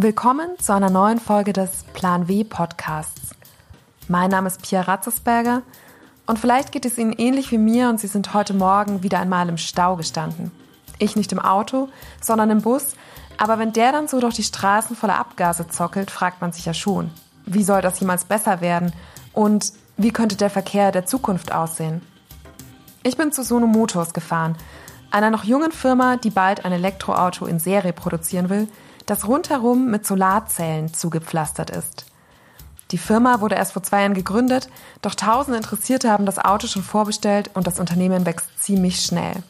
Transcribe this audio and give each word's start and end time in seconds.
Willkommen 0.00 0.56
zu 0.60 0.72
einer 0.72 0.90
neuen 0.90 1.18
Folge 1.18 1.52
des 1.52 1.82
Plan 1.92 2.28
W 2.28 2.44
Podcasts. 2.44 3.34
Mein 4.06 4.30
Name 4.30 4.46
ist 4.46 4.62
Pia 4.62 4.82
Ratzesberger 4.82 5.62
und 6.24 6.38
vielleicht 6.38 6.70
geht 6.70 6.84
es 6.84 6.98
Ihnen 6.98 7.14
ähnlich 7.14 7.50
wie 7.50 7.58
mir 7.58 7.88
und 7.88 7.98
Sie 7.98 8.06
sind 8.06 8.32
heute 8.32 8.54
Morgen 8.54 9.02
wieder 9.02 9.18
einmal 9.18 9.48
im 9.48 9.56
Stau 9.56 9.96
gestanden. 9.96 10.52
Ich 11.00 11.16
nicht 11.16 11.32
im 11.32 11.40
Auto, 11.40 11.88
sondern 12.20 12.50
im 12.50 12.62
Bus, 12.62 12.94
aber 13.38 13.58
wenn 13.58 13.72
der 13.72 13.90
dann 13.90 14.06
so 14.06 14.20
durch 14.20 14.36
die 14.36 14.44
Straßen 14.44 14.94
voller 14.94 15.18
Abgase 15.18 15.66
zockelt, 15.66 16.12
fragt 16.12 16.40
man 16.40 16.52
sich 16.52 16.64
ja 16.64 16.74
schon, 16.74 17.10
wie 17.44 17.64
soll 17.64 17.82
das 17.82 17.98
jemals 17.98 18.24
besser 18.24 18.60
werden 18.60 18.92
und 19.32 19.72
wie 19.96 20.12
könnte 20.12 20.36
der 20.36 20.48
Verkehr 20.48 20.92
der 20.92 21.06
Zukunft 21.06 21.50
aussehen? 21.50 22.02
Ich 23.02 23.16
bin 23.16 23.32
zu 23.32 23.42
Sono 23.42 23.66
Motors 23.66 24.14
gefahren, 24.14 24.56
einer 25.10 25.30
noch 25.30 25.42
jungen 25.42 25.72
Firma, 25.72 26.18
die 26.18 26.30
bald 26.30 26.64
ein 26.64 26.70
Elektroauto 26.70 27.46
in 27.46 27.58
Serie 27.58 27.92
produzieren 27.92 28.48
will, 28.48 28.68
das 29.08 29.26
rundherum 29.26 29.90
mit 29.90 30.06
Solarzellen 30.06 30.92
zugepflastert 30.92 31.70
ist. 31.70 32.04
Die 32.90 32.98
Firma 32.98 33.40
wurde 33.40 33.54
erst 33.54 33.72
vor 33.72 33.82
zwei 33.82 34.00
Jahren 34.00 34.14
gegründet, 34.14 34.68
doch 35.02 35.14
tausende 35.14 35.56
Interessierte 35.56 36.10
haben 36.10 36.26
das 36.26 36.38
Auto 36.38 36.66
schon 36.66 36.82
vorbestellt 36.82 37.50
und 37.54 37.66
das 37.66 37.80
Unternehmen 37.80 38.26
wächst 38.26 38.62
ziemlich 38.62 39.00
schnell. 39.00 39.42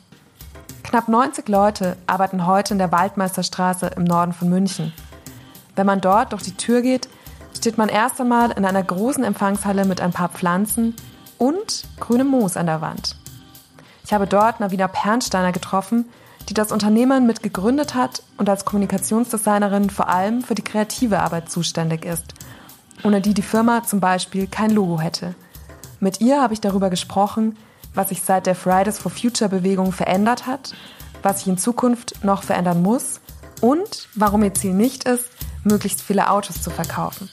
Knapp 0.85 1.09
90 1.09 1.49
Leute 1.49 1.97
arbeiten 2.07 2.47
heute 2.47 2.75
in 2.75 2.79
der 2.79 2.93
Waldmeisterstraße 2.93 3.89
im 3.97 4.05
Norden 4.05 4.33
von 4.33 4.49
München. 4.49 4.93
Wenn 5.77 5.87
man 5.87 6.01
dort 6.01 6.33
durch 6.33 6.43
die 6.43 6.57
Tür 6.57 6.81
geht, 6.81 7.09
steht 7.57 7.79
man 7.79 7.89
erst 7.89 8.21
einmal 8.21 8.53
in 8.53 8.65
einer 8.65 8.83
großen 8.83 9.25
Empfangshalle 9.25 9.85
mit 9.85 10.01
ein 10.01 10.13
paar 10.13 10.29
Pflanzen 10.29 10.95
und 11.37 11.85
grünem 11.99 12.29
Moos 12.29 12.57
an 12.57 12.67
der 12.67 12.81
Wand. 12.81 13.17
Ich 14.05 14.13
habe 14.13 14.27
dort 14.27 14.61
Navina 14.61 14.89
Pernsteiner 14.89 15.53
getroffen, 15.53 16.07
die 16.49 16.55
das 16.55 16.73
Unternehmen 16.73 17.27
mit 17.27 17.43
gegründet 17.43 17.95
hat 17.95 18.23
und 18.39 18.49
als 18.49 18.65
Kommunikationsdesignerin 18.65 19.91
vor 19.91 20.09
allem 20.09 20.43
für 20.43 20.55
die 20.55 20.63
kreative 20.63 21.21
Arbeit 21.21 21.51
zuständig 21.51 22.05
ist, 22.05 22.35
ohne 23.05 23.21
die 23.21 23.35
die 23.35 23.43
Firma 23.43 23.85
zum 23.85 24.01
Beispiel 24.01 24.47
kein 24.47 24.71
Logo 24.71 25.01
hätte. 25.01 25.35
Mit 26.01 26.21
ihr 26.21 26.41
habe 26.41 26.55
ich 26.55 26.61
darüber 26.61 26.91
gesprochen, 26.91 27.57
was 27.95 28.09
sich 28.09 28.23
seit 28.23 28.47
der 28.47 28.55
Fridays 28.55 28.99
for 28.99 29.11
Future 29.11 29.51
Bewegung 29.51 29.93
verändert 29.93 30.47
hat, 30.47 30.75
was 31.23 31.41
sich 31.41 31.49
in 31.49 31.59
Zukunft 31.59 32.25
noch 32.25 32.43
verändern 32.43 32.83
muss 32.83 33.21
und 33.61 34.09
warum 34.15 34.43
ihr 34.43 34.55
Ziel 34.55 34.73
nicht 34.73 35.05
ist, 35.05 35.27
möglichst 35.65 36.01
viele 36.01 36.31
Autos 36.31 36.63
zu 36.63 36.71
verkaufen. 36.71 37.29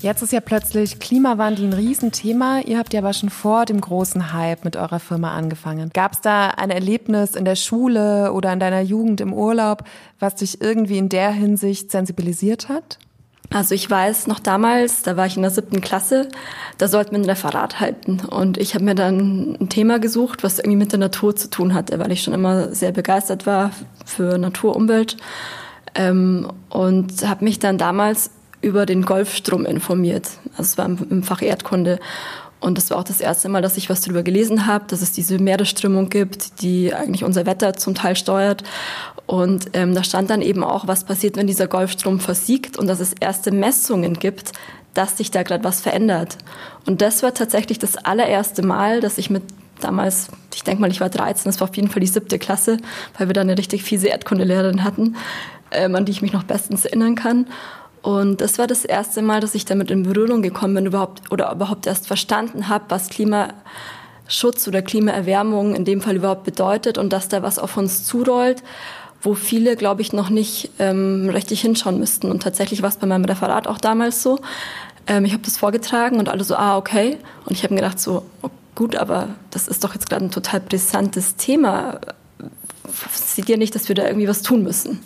Jetzt 0.00 0.22
ist 0.22 0.32
ja 0.32 0.40
plötzlich 0.40 0.98
Klimawandel 0.98 1.66
ein 1.66 1.72
Riesenthema. 1.74 2.60
Ihr 2.60 2.78
habt 2.78 2.94
ja 2.94 3.00
aber 3.00 3.12
schon 3.12 3.28
vor 3.28 3.66
dem 3.66 3.82
großen 3.82 4.32
Hype 4.32 4.64
mit 4.64 4.74
eurer 4.76 4.98
Firma 4.98 5.34
angefangen. 5.34 5.90
Gab 5.92 6.14
es 6.14 6.22
da 6.22 6.48
ein 6.48 6.70
Erlebnis 6.70 7.34
in 7.34 7.44
der 7.44 7.54
Schule 7.54 8.32
oder 8.32 8.50
in 8.50 8.60
deiner 8.60 8.80
Jugend 8.80 9.20
im 9.20 9.34
Urlaub, 9.34 9.84
was 10.18 10.36
dich 10.36 10.62
irgendwie 10.62 10.96
in 10.96 11.10
der 11.10 11.30
Hinsicht 11.30 11.90
sensibilisiert 11.90 12.70
hat? 12.70 12.98
Also 13.52 13.74
ich 13.74 13.90
weiß 13.90 14.26
noch 14.26 14.38
damals, 14.38 15.02
da 15.02 15.18
war 15.18 15.26
ich 15.26 15.36
in 15.36 15.42
der 15.42 15.50
siebten 15.50 15.82
Klasse, 15.82 16.28
da 16.78 16.88
sollten 16.88 17.10
wir 17.10 17.18
ein 17.18 17.28
Referat 17.28 17.80
halten. 17.80 18.20
Und 18.20 18.56
ich 18.56 18.74
habe 18.74 18.84
mir 18.84 18.94
dann 18.94 19.58
ein 19.60 19.68
Thema 19.68 19.98
gesucht, 19.98 20.42
was 20.42 20.60
irgendwie 20.60 20.76
mit 20.76 20.92
der 20.92 20.98
Natur 20.98 21.36
zu 21.36 21.50
tun 21.50 21.74
hatte, 21.74 21.98
weil 21.98 22.12
ich 22.12 22.22
schon 22.22 22.32
immer 22.32 22.74
sehr 22.74 22.92
begeistert 22.92 23.44
war 23.44 23.72
für 24.06 24.38
Natur, 24.38 24.76
Umwelt. 24.76 25.18
Ähm, 25.94 26.50
und 26.70 27.28
habe 27.28 27.44
mich 27.44 27.58
dann 27.58 27.76
damals 27.76 28.30
über 28.62 28.86
den 28.86 29.02
Golfstrom 29.02 29.64
informiert. 29.64 30.28
Also 30.52 30.62
es 30.62 30.78
war 30.78 30.86
im, 30.86 31.22
Fach 31.22 31.42
Erdkunde. 31.42 31.98
Und 32.60 32.76
das 32.76 32.90
war 32.90 32.98
auch 32.98 33.04
das 33.04 33.22
erste 33.22 33.48
Mal, 33.48 33.62
dass 33.62 33.78
ich 33.78 33.88
was 33.88 34.02
darüber 34.02 34.22
gelesen 34.22 34.66
habe, 34.66 34.84
dass 34.86 35.00
es 35.00 35.12
diese 35.12 35.38
Meeresströmung 35.38 36.10
gibt, 36.10 36.60
die 36.60 36.92
eigentlich 36.92 37.24
unser 37.24 37.46
Wetter 37.46 37.72
zum 37.74 37.94
Teil 37.94 38.16
steuert. 38.16 38.62
Und 39.26 39.70
ähm, 39.72 39.94
da 39.94 40.04
stand 40.04 40.28
dann 40.28 40.42
eben 40.42 40.62
auch, 40.62 40.86
was 40.86 41.04
passiert, 41.04 41.36
wenn 41.36 41.46
dieser 41.46 41.68
Golfstrom 41.68 42.20
versiegt 42.20 42.78
und 42.78 42.86
dass 42.86 43.00
es 43.00 43.14
erste 43.14 43.50
Messungen 43.50 44.14
gibt, 44.14 44.52
dass 44.92 45.16
sich 45.16 45.30
da 45.30 45.42
gerade 45.42 45.64
was 45.64 45.80
verändert. 45.80 46.36
Und 46.86 47.00
das 47.00 47.22
war 47.22 47.32
tatsächlich 47.32 47.78
das 47.78 47.96
allererste 47.96 48.62
Mal, 48.62 49.00
dass 49.00 49.18
ich 49.18 49.30
mit 49.30 49.44
damals, 49.80 50.28
ich 50.54 50.64
denke 50.64 50.82
mal, 50.82 50.90
ich 50.90 51.00
war 51.00 51.08
13, 51.08 51.44
das 51.50 51.60
war 51.60 51.68
auf 51.68 51.76
jeden 51.76 51.88
Fall 51.88 52.00
die 52.00 52.06
siebte 52.06 52.38
Klasse, 52.38 52.78
weil 53.16 53.28
wir 53.28 53.32
da 53.32 53.40
eine 53.40 53.56
richtig 53.56 53.82
fiese 53.82 54.08
Erdkundelehrerin 54.08 54.84
hatten, 54.84 55.16
ähm, 55.70 55.94
an 55.94 56.04
die 56.04 56.12
ich 56.12 56.22
mich 56.22 56.32
noch 56.32 56.42
bestens 56.42 56.84
erinnern 56.84 57.14
kann. 57.14 57.46
Und 58.02 58.40
das 58.40 58.58
war 58.58 58.66
das 58.66 58.84
erste 58.84 59.22
Mal, 59.22 59.40
dass 59.40 59.54
ich 59.54 59.64
damit 59.64 59.90
in 59.90 60.04
Berührung 60.04 60.42
gekommen 60.42 60.74
bin 60.74 60.86
überhaupt, 60.86 61.30
oder 61.30 61.52
überhaupt 61.52 61.86
erst 61.86 62.06
verstanden 62.06 62.68
habe, 62.68 62.84
was 62.88 63.10
Klimaschutz 63.10 64.66
oder 64.66 64.80
Klimaerwärmung 64.80 65.74
in 65.74 65.84
dem 65.84 66.00
Fall 66.00 66.16
überhaupt 66.16 66.44
bedeutet 66.44 66.96
und 66.96 67.12
dass 67.12 67.28
da 67.28 67.42
was 67.42 67.58
auf 67.58 67.76
uns 67.76 68.04
zurollt, 68.04 68.62
wo 69.22 69.34
viele, 69.34 69.76
glaube 69.76 70.00
ich, 70.00 70.14
noch 70.14 70.30
nicht 70.30 70.70
ähm, 70.78 71.28
richtig 71.30 71.60
hinschauen 71.60 71.98
müssten. 71.98 72.30
Und 72.30 72.42
tatsächlich 72.42 72.80
war 72.80 72.88
es 72.88 72.96
bei 72.96 73.06
meinem 73.06 73.26
Referat 73.26 73.66
auch 73.66 73.78
damals 73.78 74.22
so. 74.22 74.40
Ähm, 75.06 75.26
ich 75.26 75.32
habe 75.32 75.42
das 75.42 75.58
vorgetragen 75.58 76.18
und 76.18 76.30
alle 76.30 76.44
so, 76.44 76.56
ah, 76.56 76.78
okay. 76.78 77.18
Und 77.44 77.52
ich 77.52 77.62
habe 77.64 77.74
mir 77.74 77.80
gedacht, 77.80 78.00
so, 78.00 78.24
oh, 78.40 78.48
gut, 78.74 78.96
aber 78.96 79.28
das 79.50 79.68
ist 79.68 79.84
doch 79.84 79.92
jetzt 79.92 80.08
gerade 80.08 80.24
ein 80.24 80.30
total 80.30 80.60
brisantes 80.60 81.36
Thema. 81.36 82.00
Seht 83.12 83.50
ihr 83.50 83.58
nicht, 83.58 83.74
dass 83.74 83.88
wir 83.88 83.94
da 83.94 84.06
irgendwie 84.06 84.28
was 84.28 84.40
tun 84.40 84.62
müssen? 84.62 85.00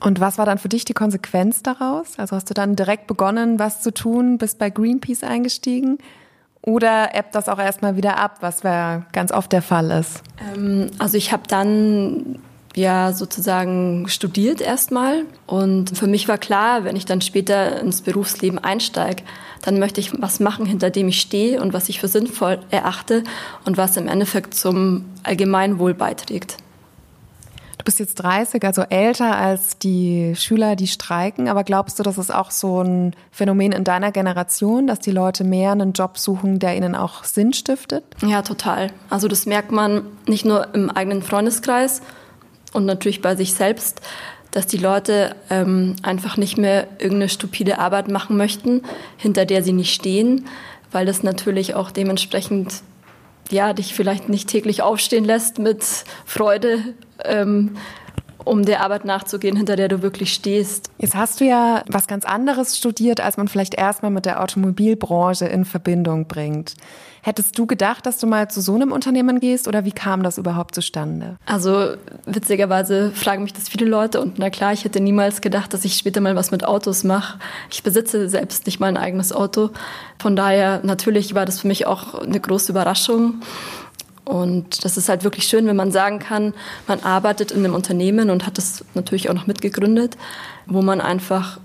Und 0.00 0.20
was 0.20 0.38
war 0.38 0.46
dann 0.46 0.58
für 0.58 0.68
dich 0.68 0.84
die 0.84 0.94
Konsequenz 0.94 1.62
daraus? 1.62 2.18
Also 2.18 2.36
hast 2.36 2.50
du 2.50 2.54
dann 2.54 2.76
direkt 2.76 3.06
begonnen, 3.06 3.58
was 3.58 3.80
zu 3.80 3.92
tun, 3.92 4.38
bist 4.38 4.58
bei 4.58 4.70
Greenpeace 4.70 5.24
eingestiegen? 5.24 5.98
Oder 6.62 7.14
ebbt 7.14 7.34
das 7.34 7.48
auch 7.48 7.58
erstmal 7.58 7.96
wieder 7.96 8.18
ab, 8.18 8.38
was 8.40 8.62
ja 8.62 9.06
ganz 9.12 9.30
oft 9.30 9.52
der 9.52 9.62
Fall 9.62 9.90
ist? 9.90 10.22
Ähm, 10.54 10.90
also 10.98 11.16
ich 11.16 11.32
habe 11.32 11.44
dann 11.48 12.40
ja 12.74 13.12
sozusagen 13.12 14.06
studiert 14.08 14.60
erstmal 14.60 15.24
und 15.46 15.96
für 15.96 16.06
mich 16.06 16.28
war 16.28 16.36
klar, 16.36 16.84
wenn 16.84 16.94
ich 16.94 17.06
dann 17.06 17.22
später 17.22 17.80
ins 17.80 18.02
Berufsleben 18.02 18.58
einsteige, 18.58 19.22
dann 19.62 19.78
möchte 19.78 20.00
ich 20.00 20.20
was 20.20 20.40
machen, 20.40 20.66
hinter 20.66 20.90
dem 20.90 21.08
ich 21.08 21.20
stehe 21.20 21.62
und 21.62 21.72
was 21.72 21.88
ich 21.88 22.00
für 22.00 22.08
sinnvoll 22.08 22.58
erachte 22.70 23.24
und 23.64 23.78
was 23.78 23.96
im 23.96 24.08
Endeffekt 24.08 24.52
zum 24.52 25.06
Allgemeinwohl 25.22 25.94
beiträgt 25.94 26.58
bist 27.86 27.98
jetzt 27.98 28.16
30, 28.16 28.62
also 28.64 28.82
älter 28.82 29.36
als 29.36 29.78
die 29.78 30.34
Schüler, 30.36 30.76
die 30.76 30.86
streiken. 30.86 31.48
Aber 31.48 31.64
glaubst 31.64 31.98
du, 31.98 32.02
das 32.02 32.18
ist 32.18 32.34
auch 32.34 32.50
so 32.50 32.82
ein 32.82 33.14
Phänomen 33.30 33.72
in 33.72 33.84
deiner 33.84 34.12
Generation, 34.12 34.86
dass 34.86 34.98
die 34.98 35.12
Leute 35.12 35.44
mehr 35.44 35.72
einen 35.72 35.92
Job 35.92 36.18
suchen, 36.18 36.58
der 36.58 36.76
ihnen 36.76 36.94
auch 36.94 37.24
Sinn 37.24 37.54
stiftet? 37.54 38.04
Ja, 38.20 38.42
total. 38.42 38.90
Also 39.08 39.28
das 39.28 39.46
merkt 39.46 39.72
man 39.72 40.02
nicht 40.26 40.44
nur 40.44 40.74
im 40.74 40.90
eigenen 40.90 41.22
Freundeskreis 41.22 42.02
und 42.74 42.84
natürlich 42.84 43.22
bei 43.22 43.36
sich 43.36 43.54
selbst, 43.54 44.02
dass 44.50 44.66
die 44.66 44.78
Leute 44.78 45.36
ähm, 45.48 45.96
einfach 46.02 46.36
nicht 46.36 46.58
mehr 46.58 46.88
irgendeine 46.98 47.28
stupide 47.28 47.78
Arbeit 47.78 48.08
machen 48.08 48.36
möchten, 48.36 48.82
hinter 49.16 49.46
der 49.46 49.62
sie 49.62 49.72
nicht 49.72 49.94
stehen, 49.94 50.46
weil 50.92 51.06
das 51.06 51.22
natürlich 51.22 51.74
auch 51.74 51.90
dementsprechend 51.90 52.82
ja, 53.50 53.72
dich 53.72 53.94
vielleicht 53.94 54.28
nicht 54.28 54.48
täglich 54.48 54.82
aufstehen 54.82 55.24
lässt 55.24 55.58
mit 55.58 55.84
Freude, 56.24 56.94
ähm, 57.24 57.76
um 58.44 58.64
der 58.64 58.82
Arbeit 58.82 59.04
nachzugehen, 59.04 59.56
hinter 59.56 59.74
der 59.74 59.88
du 59.88 60.02
wirklich 60.02 60.32
stehst. 60.32 60.90
Jetzt 60.98 61.16
hast 61.16 61.40
du 61.40 61.44
ja 61.44 61.82
was 61.88 62.06
ganz 62.06 62.24
anderes 62.24 62.78
studiert, 62.78 63.20
als 63.20 63.36
man 63.36 63.48
vielleicht 63.48 63.74
erstmal 63.74 64.12
mit 64.12 64.24
der 64.24 64.40
Automobilbranche 64.40 65.46
in 65.46 65.64
Verbindung 65.64 66.28
bringt. 66.28 66.74
Hättest 67.26 67.58
du 67.58 67.66
gedacht, 67.66 68.06
dass 68.06 68.18
du 68.20 68.28
mal 68.28 68.48
zu 68.48 68.60
so 68.60 68.76
einem 68.76 68.92
Unternehmen 68.92 69.40
gehst 69.40 69.66
oder 69.66 69.84
wie 69.84 69.90
kam 69.90 70.22
das 70.22 70.38
überhaupt 70.38 70.76
zustande? 70.76 71.38
Also 71.44 71.94
witzigerweise 72.24 73.10
fragen 73.10 73.42
mich 73.42 73.52
das 73.52 73.68
viele 73.68 73.84
Leute 73.84 74.20
und 74.20 74.38
na 74.38 74.48
klar, 74.48 74.72
ich 74.72 74.84
hätte 74.84 75.00
niemals 75.00 75.40
gedacht, 75.40 75.74
dass 75.74 75.84
ich 75.84 75.96
später 75.96 76.20
mal 76.20 76.36
was 76.36 76.52
mit 76.52 76.64
Autos 76.64 77.02
mache. 77.02 77.40
Ich 77.68 77.82
besitze 77.82 78.28
selbst 78.28 78.66
nicht 78.66 78.78
mal 78.78 78.86
ein 78.86 78.96
eigenes 78.96 79.32
Auto. 79.32 79.70
Von 80.20 80.36
daher 80.36 80.82
natürlich 80.84 81.34
war 81.34 81.46
das 81.46 81.58
für 81.58 81.66
mich 81.66 81.84
auch 81.84 82.14
eine 82.14 82.38
große 82.38 82.70
Überraschung. 82.70 83.40
Und 84.24 84.84
das 84.84 84.96
ist 84.96 85.08
halt 85.08 85.24
wirklich 85.24 85.48
schön, 85.48 85.66
wenn 85.66 85.74
man 85.74 85.90
sagen 85.90 86.20
kann, 86.20 86.54
man 86.86 87.00
arbeitet 87.00 87.50
in 87.50 87.64
einem 87.64 87.74
Unternehmen 87.74 88.30
und 88.30 88.46
hat 88.46 88.56
das 88.56 88.84
natürlich 88.94 89.28
auch 89.30 89.34
noch 89.34 89.48
mitgegründet, 89.48 90.16
wo 90.66 90.80
man 90.80 91.00
einfach 91.00 91.58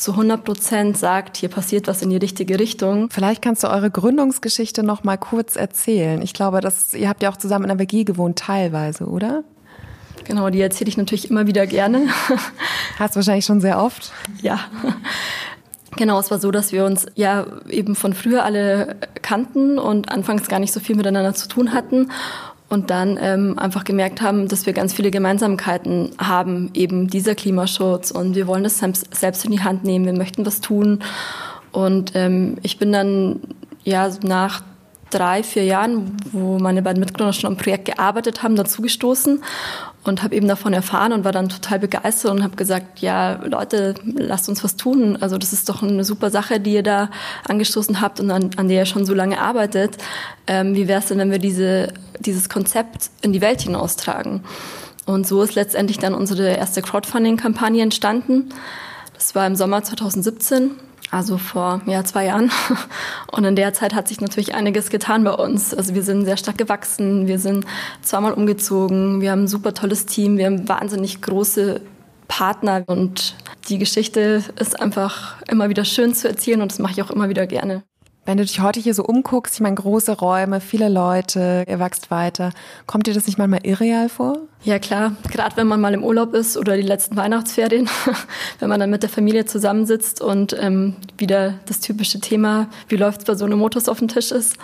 zu 0.00 0.12
100 0.12 0.44
Prozent 0.44 0.96
sagt, 0.96 1.36
hier 1.36 1.50
passiert 1.50 1.86
was 1.86 2.00
in 2.00 2.08
die 2.08 2.16
richtige 2.16 2.58
Richtung. 2.58 3.10
Vielleicht 3.10 3.42
kannst 3.42 3.62
du 3.62 3.68
eure 3.68 3.90
Gründungsgeschichte 3.90 4.82
noch 4.82 5.04
mal 5.04 5.18
kurz 5.18 5.56
erzählen. 5.56 6.22
Ich 6.22 6.32
glaube, 6.32 6.60
dass 6.62 6.94
ihr 6.94 7.08
habt 7.08 7.22
ja 7.22 7.30
auch 7.30 7.36
zusammen 7.36 7.66
in 7.66 7.70
einer 7.70 7.80
WG 7.80 8.04
gewohnt 8.04 8.38
teilweise, 8.38 9.04
oder? 9.04 9.44
Genau, 10.24 10.48
die 10.48 10.60
erzähle 10.60 10.88
ich 10.88 10.96
natürlich 10.96 11.30
immer 11.30 11.46
wieder 11.46 11.66
gerne. 11.66 12.06
Hast 12.98 13.14
du 13.14 13.16
wahrscheinlich 13.16 13.44
schon 13.44 13.60
sehr 13.60 13.78
oft? 13.78 14.12
Ja. 14.40 14.60
Genau, 15.96 16.18
es 16.18 16.30
war 16.30 16.38
so, 16.38 16.50
dass 16.50 16.72
wir 16.72 16.84
uns 16.84 17.06
ja 17.14 17.46
eben 17.68 17.94
von 17.94 18.14
früher 18.14 18.44
alle 18.44 18.96
kannten 19.22 19.78
und 19.78 20.10
anfangs 20.10 20.48
gar 20.48 20.60
nicht 20.60 20.72
so 20.72 20.80
viel 20.80 20.96
miteinander 20.96 21.34
zu 21.34 21.48
tun 21.48 21.74
hatten 21.74 22.10
und 22.70 22.88
dann 22.88 23.18
ähm, 23.20 23.58
einfach 23.58 23.84
gemerkt 23.84 24.22
haben, 24.22 24.48
dass 24.48 24.64
wir 24.64 24.72
ganz 24.72 24.94
viele 24.94 25.10
Gemeinsamkeiten 25.10 26.12
haben, 26.18 26.70
eben 26.72 27.08
dieser 27.08 27.34
Klimaschutz 27.34 28.12
und 28.12 28.36
wir 28.36 28.46
wollen 28.46 28.62
das 28.62 28.78
selbst 28.78 29.44
in 29.44 29.50
die 29.50 29.60
Hand 29.60 29.84
nehmen, 29.84 30.06
wir 30.06 30.16
möchten 30.16 30.46
was 30.46 30.60
tun. 30.60 31.00
Und 31.72 32.12
ähm, 32.14 32.56
ich 32.62 32.78
bin 32.78 32.92
dann 32.92 33.40
ja 33.84 34.10
nach 34.22 34.62
drei, 35.10 35.42
vier 35.42 35.64
Jahren, 35.64 36.16
wo 36.32 36.58
meine 36.58 36.82
beiden 36.82 37.00
Mitgründer 37.00 37.32
schon 37.32 37.50
am 37.50 37.56
Projekt 37.56 37.86
gearbeitet 37.86 38.44
haben, 38.44 38.54
dazugestoßen 38.54 39.42
und 40.04 40.22
habe 40.22 40.34
eben 40.34 40.48
davon 40.48 40.72
erfahren 40.72 41.12
und 41.12 41.24
war 41.24 41.32
dann 41.32 41.48
total 41.48 41.78
begeistert 41.78 42.30
und 42.30 42.42
habe 42.42 42.56
gesagt, 42.56 43.00
ja 43.00 43.34
Leute, 43.44 43.94
lasst 44.04 44.48
uns 44.48 44.64
was 44.64 44.76
tun. 44.76 45.18
Also 45.20 45.36
das 45.36 45.52
ist 45.52 45.68
doch 45.68 45.82
eine 45.82 46.04
super 46.04 46.30
Sache, 46.30 46.58
die 46.58 46.74
ihr 46.74 46.82
da 46.82 47.10
angestoßen 47.46 48.00
habt 48.00 48.18
und 48.20 48.30
an, 48.30 48.50
an 48.56 48.68
der 48.68 48.78
ihr 48.78 48.86
schon 48.86 49.04
so 49.04 49.12
lange 49.12 49.40
arbeitet. 49.40 49.98
Ähm, 50.46 50.74
wie 50.74 50.88
wäre 50.88 51.00
es 51.00 51.06
denn, 51.06 51.18
wenn 51.18 51.30
wir 51.30 51.38
diese, 51.38 51.92
dieses 52.18 52.48
Konzept 52.48 53.10
in 53.20 53.32
die 53.32 53.42
Welt 53.42 53.60
hinaustragen? 53.60 54.42
Und 55.04 55.26
so 55.26 55.42
ist 55.42 55.54
letztendlich 55.54 55.98
dann 55.98 56.14
unsere 56.14 56.48
erste 56.48 56.82
Crowdfunding-Kampagne 56.82 57.82
entstanden. 57.82 58.50
Das 59.14 59.34
war 59.34 59.46
im 59.46 59.56
Sommer 59.56 59.82
2017 59.82 60.70
also 61.10 61.38
vor 61.38 61.80
ja, 61.86 62.04
zwei 62.04 62.26
Jahren. 62.26 62.50
Und 63.32 63.44
in 63.44 63.56
der 63.56 63.72
Zeit 63.72 63.94
hat 63.94 64.08
sich 64.08 64.20
natürlich 64.20 64.54
einiges 64.54 64.90
getan 64.90 65.24
bei 65.24 65.32
uns. 65.32 65.74
Also 65.74 65.94
wir 65.94 66.02
sind 66.02 66.24
sehr 66.24 66.36
stark 66.36 66.58
gewachsen, 66.58 67.26
wir 67.26 67.38
sind 67.38 67.66
zweimal 68.02 68.32
umgezogen, 68.32 69.20
wir 69.20 69.32
haben 69.32 69.44
ein 69.44 69.48
super 69.48 69.74
tolles 69.74 70.06
Team, 70.06 70.38
wir 70.38 70.46
haben 70.46 70.68
wahnsinnig 70.68 71.20
große 71.20 71.80
Partner 72.28 72.84
und 72.86 73.34
die 73.68 73.78
Geschichte 73.78 74.44
ist 74.58 74.80
einfach 74.80 75.42
immer 75.48 75.68
wieder 75.68 75.84
schön 75.84 76.14
zu 76.14 76.28
erzählen 76.28 76.62
und 76.62 76.70
das 76.70 76.78
mache 76.78 76.92
ich 76.92 77.02
auch 77.02 77.10
immer 77.10 77.28
wieder 77.28 77.46
gerne. 77.46 77.82
Wenn 78.30 78.36
du 78.36 78.44
dich 78.44 78.60
heute 78.60 78.78
hier 78.78 78.94
so 78.94 79.02
umguckst, 79.02 79.54
ich 79.54 79.60
meine, 79.60 79.74
große 79.74 80.12
Räume, 80.12 80.60
viele 80.60 80.88
Leute, 80.88 81.64
ihr 81.68 81.80
wächst 81.80 82.12
weiter, 82.12 82.52
kommt 82.86 83.08
dir 83.08 83.12
das 83.12 83.26
nicht 83.26 83.38
manchmal 83.38 83.66
irreal 83.66 84.08
vor? 84.08 84.38
Ja 84.62 84.78
klar, 84.78 85.16
gerade 85.32 85.56
wenn 85.56 85.66
man 85.66 85.80
mal 85.80 85.94
im 85.94 86.04
Urlaub 86.04 86.32
ist 86.32 86.56
oder 86.56 86.76
die 86.76 86.82
letzten 86.84 87.16
Weihnachtsferien, 87.16 87.90
wenn 88.60 88.68
man 88.68 88.78
dann 88.78 88.88
mit 88.90 89.02
der 89.02 89.10
Familie 89.10 89.46
zusammensitzt 89.46 90.20
und 90.20 90.56
ähm, 90.60 90.94
wieder 91.18 91.54
das 91.66 91.80
typische 91.80 92.20
Thema, 92.20 92.68
wie 92.86 92.94
läuft's 92.94 93.24
bei 93.24 93.34
so 93.34 93.46
einem 93.46 93.58
Motos 93.58 93.88
auf 93.88 93.98
dem 93.98 94.06
Tisch 94.06 94.30
ist, 94.30 94.58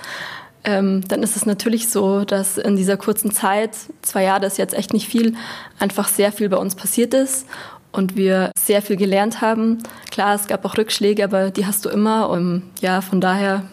ähm, 0.62 1.02
dann 1.08 1.24
ist 1.24 1.34
es 1.34 1.44
natürlich 1.44 1.88
so, 1.88 2.24
dass 2.24 2.58
in 2.58 2.76
dieser 2.76 2.96
kurzen 2.96 3.32
Zeit, 3.32 3.72
zwei 4.02 4.22
Jahre 4.22 4.46
ist 4.46 4.58
jetzt 4.58 4.74
echt 4.74 4.92
nicht 4.92 5.08
viel, 5.08 5.34
einfach 5.80 6.06
sehr 6.06 6.30
viel 6.30 6.48
bei 6.48 6.56
uns 6.56 6.76
passiert 6.76 7.14
ist 7.14 7.46
und 7.96 8.16
wir 8.16 8.50
sehr 8.58 8.82
viel 8.82 8.96
gelernt 8.96 9.40
haben. 9.40 9.78
Klar, 10.10 10.34
es 10.34 10.46
gab 10.46 10.64
auch 10.64 10.76
Rückschläge, 10.76 11.24
aber 11.24 11.50
die 11.50 11.66
hast 11.66 11.84
du 11.84 11.88
immer. 11.88 12.28
Und 12.28 12.62
ja, 12.80 13.00
von 13.00 13.20
daher, 13.20 13.64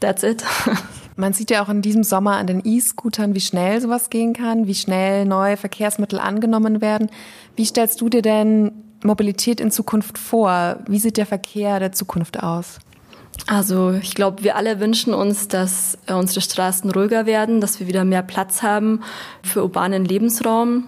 that's 0.00 0.22
it. 0.22 0.44
Man 1.16 1.32
sieht 1.32 1.50
ja 1.50 1.62
auch 1.62 1.68
in 1.68 1.80
diesem 1.80 2.02
Sommer 2.02 2.36
an 2.38 2.48
den 2.48 2.62
E-Scootern, 2.64 3.36
wie 3.36 3.40
schnell 3.40 3.80
sowas 3.80 4.10
gehen 4.10 4.32
kann, 4.32 4.66
wie 4.66 4.74
schnell 4.74 5.26
neue 5.26 5.56
Verkehrsmittel 5.56 6.18
angenommen 6.18 6.80
werden. 6.80 7.08
Wie 7.54 7.64
stellst 7.64 8.00
du 8.00 8.08
dir 8.08 8.22
denn 8.22 8.72
Mobilität 9.04 9.60
in 9.60 9.70
Zukunft 9.70 10.18
vor? 10.18 10.80
Wie 10.88 10.98
sieht 10.98 11.16
der 11.16 11.26
Verkehr 11.26 11.78
der 11.78 11.92
Zukunft 11.92 12.42
aus? 12.42 12.78
Also 13.46 13.92
ich 13.92 14.14
glaube, 14.14 14.42
wir 14.42 14.56
alle 14.56 14.80
wünschen 14.80 15.14
uns, 15.14 15.48
dass 15.48 15.98
unsere 16.08 16.40
Straßen 16.40 16.90
ruhiger 16.90 17.26
werden, 17.26 17.60
dass 17.60 17.78
wir 17.78 17.86
wieder 17.86 18.04
mehr 18.04 18.22
Platz 18.22 18.62
haben 18.62 19.00
für 19.42 19.62
urbanen 19.62 20.04
Lebensraum. 20.04 20.84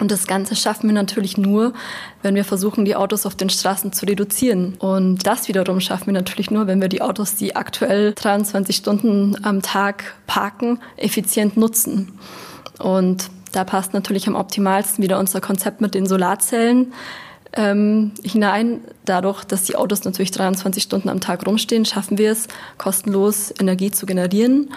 Und 0.00 0.10
das 0.10 0.26
Ganze 0.26 0.56
schaffen 0.56 0.88
wir 0.88 0.94
natürlich 0.94 1.36
nur, 1.36 1.74
wenn 2.22 2.34
wir 2.34 2.44
versuchen, 2.44 2.84
die 2.86 2.96
Autos 2.96 3.26
auf 3.26 3.36
den 3.36 3.50
Straßen 3.50 3.92
zu 3.92 4.06
reduzieren. 4.06 4.74
Und 4.78 5.26
das 5.26 5.46
wiederum 5.46 5.78
schaffen 5.80 6.06
wir 6.06 6.14
natürlich 6.14 6.50
nur, 6.50 6.66
wenn 6.66 6.80
wir 6.80 6.88
die 6.88 7.02
Autos, 7.02 7.36
die 7.36 7.54
aktuell 7.54 8.14
23 8.14 8.74
Stunden 8.74 9.36
am 9.44 9.60
Tag 9.60 10.14
parken, 10.26 10.80
effizient 10.96 11.58
nutzen. 11.58 12.18
Und 12.78 13.30
da 13.52 13.64
passt 13.64 13.92
natürlich 13.92 14.26
am 14.26 14.36
optimalsten 14.36 15.04
wieder 15.04 15.18
unser 15.18 15.42
Konzept 15.42 15.82
mit 15.82 15.94
den 15.94 16.06
Solarzellen 16.06 16.94
ähm, 17.52 18.12
hinein. 18.22 18.80
Dadurch, 19.04 19.44
dass 19.44 19.64
die 19.64 19.76
Autos 19.76 20.04
natürlich 20.04 20.30
23 20.30 20.82
Stunden 20.82 21.10
am 21.10 21.20
Tag 21.20 21.46
rumstehen, 21.46 21.84
schaffen 21.84 22.16
wir 22.16 22.32
es, 22.32 22.48
kostenlos 22.78 23.52
Energie 23.60 23.90
zu 23.90 24.06
generieren. 24.06 24.70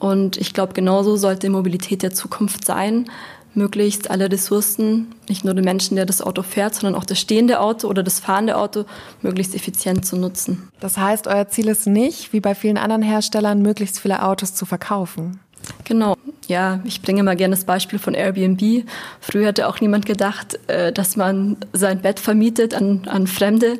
Und 0.00 0.36
ich 0.36 0.52
glaube, 0.52 0.72
genauso 0.72 1.16
sollte 1.16 1.48
Mobilität 1.48 2.02
der 2.02 2.12
Zukunft 2.12 2.64
sein 2.64 3.06
möglichst 3.56 4.10
alle 4.10 4.30
Ressourcen, 4.30 5.14
nicht 5.28 5.44
nur 5.44 5.54
den 5.54 5.64
Menschen, 5.64 5.96
der 5.96 6.06
das 6.06 6.22
Auto 6.22 6.42
fährt, 6.42 6.74
sondern 6.74 7.00
auch 7.00 7.04
das 7.04 7.18
stehende 7.20 7.60
Auto 7.60 7.88
oder 7.88 8.02
das 8.02 8.20
fahrende 8.20 8.56
Auto 8.56 8.84
möglichst 9.22 9.54
effizient 9.54 10.04
zu 10.06 10.16
nutzen. 10.16 10.68
Das 10.80 10.96
heißt, 10.96 11.26
euer 11.26 11.48
Ziel 11.48 11.68
ist 11.68 11.86
nicht, 11.86 12.32
wie 12.32 12.40
bei 12.40 12.54
vielen 12.54 12.78
anderen 12.78 13.02
Herstellern, 13.02 13.62
möglichst 13.62 14.00
viele 14.00 14.22
Autos 14.22 14.54
zu 14.54 14.66
verkaufen. 14.66 15.40
Genau. 15.84 16.16
Ja, 16.48 16.80
ich 16.84 17.02
bringe 17.02 17.22
mal 17.22 17.36
gerne 17.36 17.54
das 17.54 17.64
Beispiel 17.64 17.98
von 17.98 18.14
Airbnb. 18.14 18.84
Früher 19.20 19.48
hätte 19.48 19.68
auch 19.68 19.80
niemand 19.80 20.06
gedacht, 20.06 20.58
äh, 20.68 20.92
dass 20.92 21.16
man 21.16 21.56
sein 21.72 22.00
Bett 22.00 22.20
vermietet 22.20 22.74
an, 22.74 23.02
an 23.06 23.26
Fremde. 23.26 23.78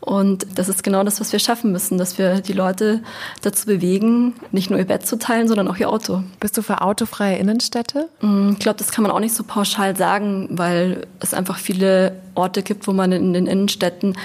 Und 0.00 0.46
das 0.56 0.68
ist 0.68 0.82
genau 0.82 1.02
das, 1.02 1.20
was 1.20 1.32
wir 1.32 1.38
schaffen 1.38 1.72
müssen, 1.72 1.96
dass 1.96 2.18
wir 2.18 2.40
die 2.40 2.52
Leute 2.52 3.02
dazu 3.40 3.66
bewegen, 3.66 4.34
nicht 4.52 4.70
nur 4.70 4.78
ihr 4.78 4.84
Bett 4.84 5.06
zu 5.06 5.18
teilen, 5.18 5.48
sondern 5.48 5.66
auch 5.66 5.76
ihr 5.76 5.88
Auto. 5.88 6.22
Bist 6.40 6.56
du 6.58 6.62
für 6.62 6.82
autofreie 6.82 7.38
Innenstädte? 7.38 8.08
Mm, 8.20 8.50
ich 8.52 8.58
glaube, 8.58 8.78
das 8.78 8.92
kann 8.92 9.02
man 9.02 9.10
auch 9.10 9.20
nicht 9.20 9.34
so 9.34 9.44
pauschal 9.44 9.96
sagen, 9.96 10.48
weil 10.50 11.06
es 11.20 11.32
einfach 11.32 11.58
viele 11.58 12.20
Orte 12.34 12.62
gibt, 12.62 12.86
wo 12.86 12.92
man 12.92 13.12
in 13.12 13.32
den 13.32 13.46
Innenstädten 13.46 14.16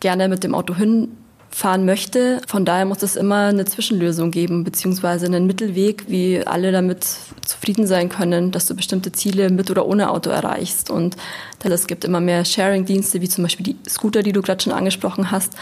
gerne 0.00 0.28
mit 0.28 0.42
dem 0.42 0.54
Auto 0.54 0.74
hin 0.74 1.08
fahren 1.54 1.84
möchte. 1.84 2.40
Von 2.48 2.64
daher 2.64 2.84
muss 2.84 3.02
es 3.04 3.14
immer 3.14 3.46
eine 3.46 3.64
Zwischenlösung 3.64 4.32
geben, 4.32 4.64
beziehungsweise 4.64 5.26
einen 5.26 5.46
Mittelweg, 5.46 6.04
wie 6.08 6.44
alle 6.44 6.72
damit 6.72 7.06
zufrieden 7.46 7.86
sein 7.86 8.08
können, 8.08 8.50
dass 8.50 8.66
du 8.66 8.74
bestimmte 8.74 9.12
Ziele 9.12 9.50
mit 9.50 9.70
oder 9.70 9.86
ohne 9.86 10.10
Auto 10.10 10.30
erreichst. 10.30 10.90
Und 10.90 11.16
es 11.62 11.86
gibt 11.86 12.04
immer 12.04 12.20
mehr 12.20 12.44
Sharing-Dienste, 12.44 13.20
wie 13.20 13.28
zum 13.28 13.44
Beispiel 13.44 13.64
die 13.64 13.76
Scooter, 13.88 14.24
die 14.24 14.32
du 14.32 14.42
gerade 14.42 14.62
schon 14.64 14.72
angesprochen 14.72 15.30
hast. 15.30 15.52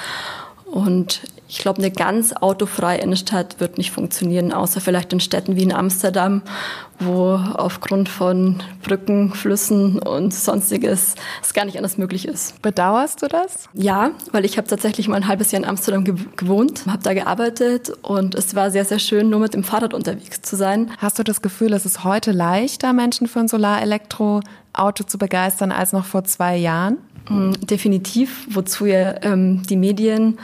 Und 0.65 1.21
ich 1.53 1.59
glaube, 1.59 1.83
eine 1.83 1.91
ganz 1.91 2.33
autofreie 2.33 3.03
Innenstadt 3.03 3.61
wird 3.61 3.77
nicht 3.77 3.91
funktionieren, 3.91 4.55
außer 4.55 4.81
vielleicht 4.81 5.13
in 5.13 5.21
Städten 5.21 5.55
wie 5.55 5.65
in 5.65 5.73
Amsterdam, 5.75 6.41
wo 6.99 7.35
aufgrund 7.35 8.09
von 8.09 8.63
Brücken, 8.83 9.35
Flüssen 9.35 9.99
und 9.99 10.33
sonstiges 10.33 11.15
es 11.43 11.53
gar 11.53 11.67
nicht 11.67 11.77
anders 11.77 11.99
möglich 11.99 12.27
ist. 12.27 12.63
Bedauerst 12.63 13.21
du 13.21 13.29
das? 13.29 13.69
Ja, 13.75 14.13
weil 14.33 14.47
ich 14.47 14.57
habe 14.57 14.67
tatsächlich 14.67 15.09
mal 15.09 15.17
ein 15.17 15.29
halbes 15.29 15.53
Jahr 15.53 15.61
in 15.61 15.69
Amsterdam 15.69 16.05
gewohnt, 16.37 16.87
habe 16.87 17.03
da 17.03 17.13
gearbeitet 17.13 17.93
und 18.01 18.35
es 18.35 18.55
war 18.55 18.71
sehr, 18.71 18.87
sehr 18.87 18.99
schön, 18.99 19.29
nur 19.29 19.41
mit 19.41 19.53
dem 19.53 19.63
Fahrrad 19.63 19.93
unterwegs 19.93 20.41
zu 20.41 20.57
sein. 20.57 20.91
Hast 20.97 21.19
du 21.19 21.23
das 21.23 21.43
Gefühl, 21.43 21.75
es 21.75 21.85
ist 21.85 22.03
heute 22.03 22.33
leichter, 22.33 22.95
Menschen 22.95 23.27
für 23.27 23.41
ein 23.41 23.49
Solar-Elektro-Auto 23.49 25.05
zu 25.05 25.19
begeistern, 25.19 25.71
als 25.71 25.93
noch 25.93 26.07
vor 26.07 26.25
zwei 26.25 26.57
Jahren? 26.57 26.97
Mm, 27.29 27.53
definitiv, 27.61 28.47
wozu 28.49 28.87
ja 28.87 29.23
ähm, 29.23 29.63
die 29.69 29.77
Medien 29.77 30.39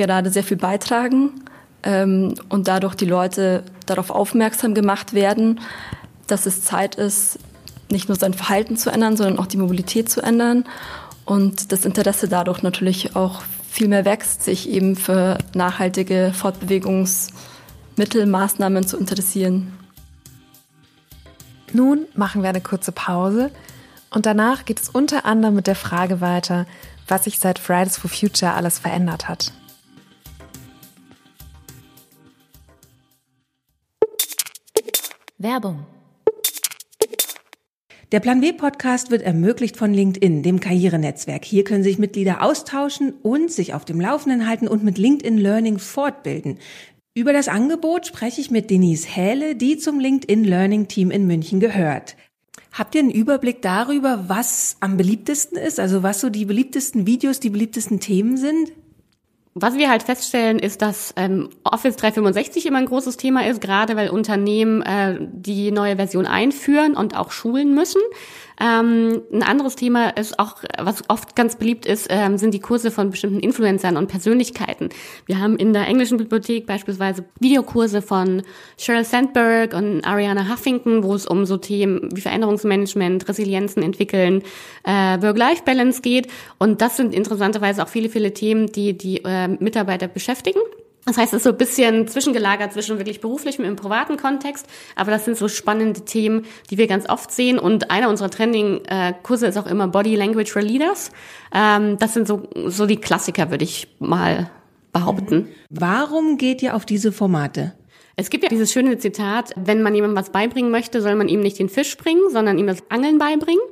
gerade 0.00 0.30
sehr 0.30 0.42
viel 0.42 0.56
beitragen 0.56 1.42
ähm, 1.82 2.34
und 2.48 2.68
dadurch 2.68 2.94
die 2.94 3.04
Leute 3.04 3.62
darauf 3.84 4.08
aufmerksam 4.10 4.72
gemacht 4.74 5.12
werden, 5.12 5.60
dass 6.26 6.46
es 6.46 6.62
Zeit 6.64 6.94
ist, 6.94 7.38
nicht 7.90 8.08
nur 8.08 8.16
sein 8.16 8.32
Verhalten 8.32 8.78
zu 8.78 8.90
ändern, 8.90 9.18
sondern 9.18 9.38
auch 9.38 9.46
die 9.46 9.58
Mobilität 9.58 10.08
zu 10.08 10.22
ändern 10.22 10.64
und 11.26 11.70
das 11.70 11.84
Interesse 11.84 12.28
dadurch 12.28 12.62
natürlich 12.62 13.14
auch 13.14 13.42
viel 13.68 13.88
mehr 13.88 14.06
wächst, 14.06 14.42
sich 14.42 14.70
eben 14.70 14.96
für 14.96 15.36
nachhaltige 15.54 16.32
Fortbewegungsmittel, 16.34 18.24
Maßnahmen 18.24 18.86
zu 18.86 18.96
interessieren. 18.96 19.72
Nun 21.74 22.06
machen 22.14 22.42
wir 22.42 22.48
eine 22.48 22.62
kurze 22.62 22.90
Pause 22.90 23.50
und 24.10 24.24
danach 24.24 24.64
geht 24.64 24.80
es 24.80 24.88
unter 24.88 25.26
anderem 25.26 25.56
mit 25.56 25.66
der 25.66 25.76
Frage 25.76 26.22
weiter, 26.22 26.66
was 27.06 27.24
sich 27.24 27.38
seit 27.38 27.58
Fridays 27.58 27.98
for 27.98 28.08
Future 28.10 28.54
alles 28.54 28.78
verändert 28.78 29.28
hat. 29.28 29.52
Werbung. 35.42 35.86
Der 38.12 38.20
Plan 38.20 38.42
W 38.42 38.52
Podcast 38.52 39.10
wird 39.10 39.22
ermöglicht 39.22 39.78
von 39.78 39.94
LinkedIn, 39.94 40.42
dem 40.42 40.60
Karrierenetzwerk. 40.60 41.46
Hier 41.46 41.64
können 41.64 41.82
sich 41.82 41.98
Mitglieder 41.98 42.42
austauschen 42.42 43.14
und 43.22 43.50
sich 43.50 43.72
auf 43.72 43.86
dem 43.86 44.02
Laufenden 44.02 44.46
halten 44.46 44.68
und 44.68 44.84
mit 44.84 44.98
LinkedIn 44.98 45.38
Learning 45.38 45.78
fortbilden. 45.78 46.58
Über 47.14 47.32
das 47.32 47.48
Angebot 47.48 48.06
spreche 48.06 48.42
ich 48.42 48.50
mit 48.50 48.68
Denise 48.68 49.08
Hähle, 49.08 49.56
die 49.56 49.78
zum 49.78 49.98
LinkedIn 49.98 50.44
Learning 50.44 50.88
Team 50.88 51.10
in 51.10 51.26
München 51.26 51.58
gehört. 51.58 52.16
Habt 52.72 52.94
ihr 52.94 53.00
einen 53.00 53.10
Überblick 53.10 53.62
darüber, 53.62 54.28
was 54.28 54.76
am 54.80 54.98
beliebtesten 54.98 55.56
ist? 55.56 55.80
Also 55.80 56.02
was 56.02 56.20
so 56.20 56.28
die 56.28 56.44
beliebtesten 56.44 57.06
Videos, 57.06 57.40
die 57.40 57.50
beliebtesten 57.50 57.98
Themen 57.98 58.36
sind? 58.36 58.72
Was 59.54 59.76
wir 59.76 59.90
halt 59.90 60.04
feststellen, 60.04 60.60
ist, 60.60 60.80
dass 60.80 61.12
ähm, 61.16 61.50
Office 61.64 61.96
365 61.96 62.66
immer 62.66 62.78
ein 62.78 62.86
großes 62.86 63.16
Thema 63.16 63.46
ist, 63.46 63.60
gerade 63.60 63.96
weil 63.96 64.10
Unternehmen 64.10 64.80
äh, 64.82 65.18
die 65.20 65.72
neue 65.72 65.96
Version 65.96 66.24
einführen 66.24 66.94
und 66.94 67.16
auch 67.16 67.32
schulen 67.32 67.74
müssen. 67.74 68.00
Ähm, 68.60 69.22
ein 69.32 69.42
anderes 69.42 69.74
Thema 69.74 70.10
ist 70.10 70.38
auch, 70.38 70.56
was 70.78 71.02
oft 71.08 71.34
ganz 71.34 71.56
beliebt 71.56 71.86
ist, 71.86 72.08
ähm, 72.10 72.36
sind 72.36 72.52
die 72.52 72.60
Kurse 72.60 72.90
von 72.90 73.10
bestimmten 73.10 73.40
Influencern 73.40 73.96
und 73.96 74.08
Persönlichkeiten. 74.08 74.90
Wir 75.24 75.40
haben 75.40 75.56
in 75.56 75.72
der 75.72 75.86
englischen 75.86 76.18
Bibliothek 76.18 76.66
beispielsweise 76.66 77.24
Videokurse 77.40 78.02
von 78.02 78.42
Sheryl 78.78 79.04
Sandberg 79.04 79.72
und 79.72 80.04
Ariana 80.04 80.50
Huffington, 80.50 81.02
wo 81.02 81.14
es 81.14 81.26
um 81.26 81.46
so 81.46 81.56
Themen 81.56 82.10
wie 82.14 82.20
Veränderungsmanagement, 82.20 83.26
Resilienzen 83.28 83.82
entwickeln, 83.82 84.42
äh, 84.84 85.22
Work-Life-Balance 85.22 86.02
geht. 86.02 86.28
Und 86.58 86.82
das 86.82 86.98
sind 86.98 87.14
interessanterweise 87.14 87.82
auch 87.82 87.88
viele, 87.88 88.10
viele 88.10 88.34
Themen, 88.34 88.66
die 88.66 88.96
die 88.96 89.24
äh, 89.24 89.48
Mitarbeiter 89.48 90.06
beschäftigen. 90.06 90.60
Das 91.06 91.16
heißt, 91.16 91.32
es 91.32 91.38
ist 91.38 91.44
so 91.44 91.50
ein 91.50 91.56
bisschen 91.56 92.08
zwischengelagert 92.08 92.72
zwischen 92.72 92.98
wirklich 92.98 93.20
beruflichem 93.20 93.64
und 93.64 93.70
im 93.70 93.76
privaten 93.76 94.16
Kontext. 94.16 94.66
Aber 94.96 95.10
das 95.10 95.24
sind 95.24 95.36
so 95.36 95.48
spannende 95.48 96.02
Themen, 96.04 96.44
die 96.70 96.78
wir 96.78 96.86
ganz 96.86 97.08
oft 97.08 97.32
sehen. 97.32 97.58
Und 97.58 97.90
einer 97.90 98.08
unserer 98.08 98.30
Trending-Kurse 98.30 99.46
ist 99.46 99.56
auch 99.56 99.66
immer 99.66 99.88
Body 99.88 100.14
Language 100.14 100.52
for 100.52 100.62
Leaders. 100.62 101.10
Ähm, 101.54 101.98
das 101.98 102.14
sind 102.14 102.28
so, 102.28 102.48
so 102.66 102.86
die 102.86 102.98
Klassiker, 102.98 103.50
würde 103.50 103.64
ich 103.64 103.88
mal 103.98 104.50
behaupten. 104.92 105.48
Warum 105.70 106.36
geht 106.36 106.62
ihr 106.62 106.76
auf 106.76 106.84
diese 106.84 107.12
Formate? 107.12 107.72
Es 108.16 108.28
gibt 108.28 108.44
ja 108.44 108.50
dieses 108.50 108.70
schöne 108.70 108.98
Zitat, 108.98 109.52
wenn 109.56 109.82
man 109.82 109.94
jemandem 109.94 110.18
was 110.18 110.30
beibringen 110.30 110.70
möchte, 110.70 111.00
soll 111.00 111.14
man 111.14 111.28
ihm 111.28 111.40
nicht 111.40 111.58
den 111.58 111.70
Fisch 111.70 111.96
bringen, 111.96 112.28
sondern 112.30 112.58
ihm 112.58 112.66
das 112.66 112.82
Angeln 112.90 113.18
beibringen. 113.18 113.62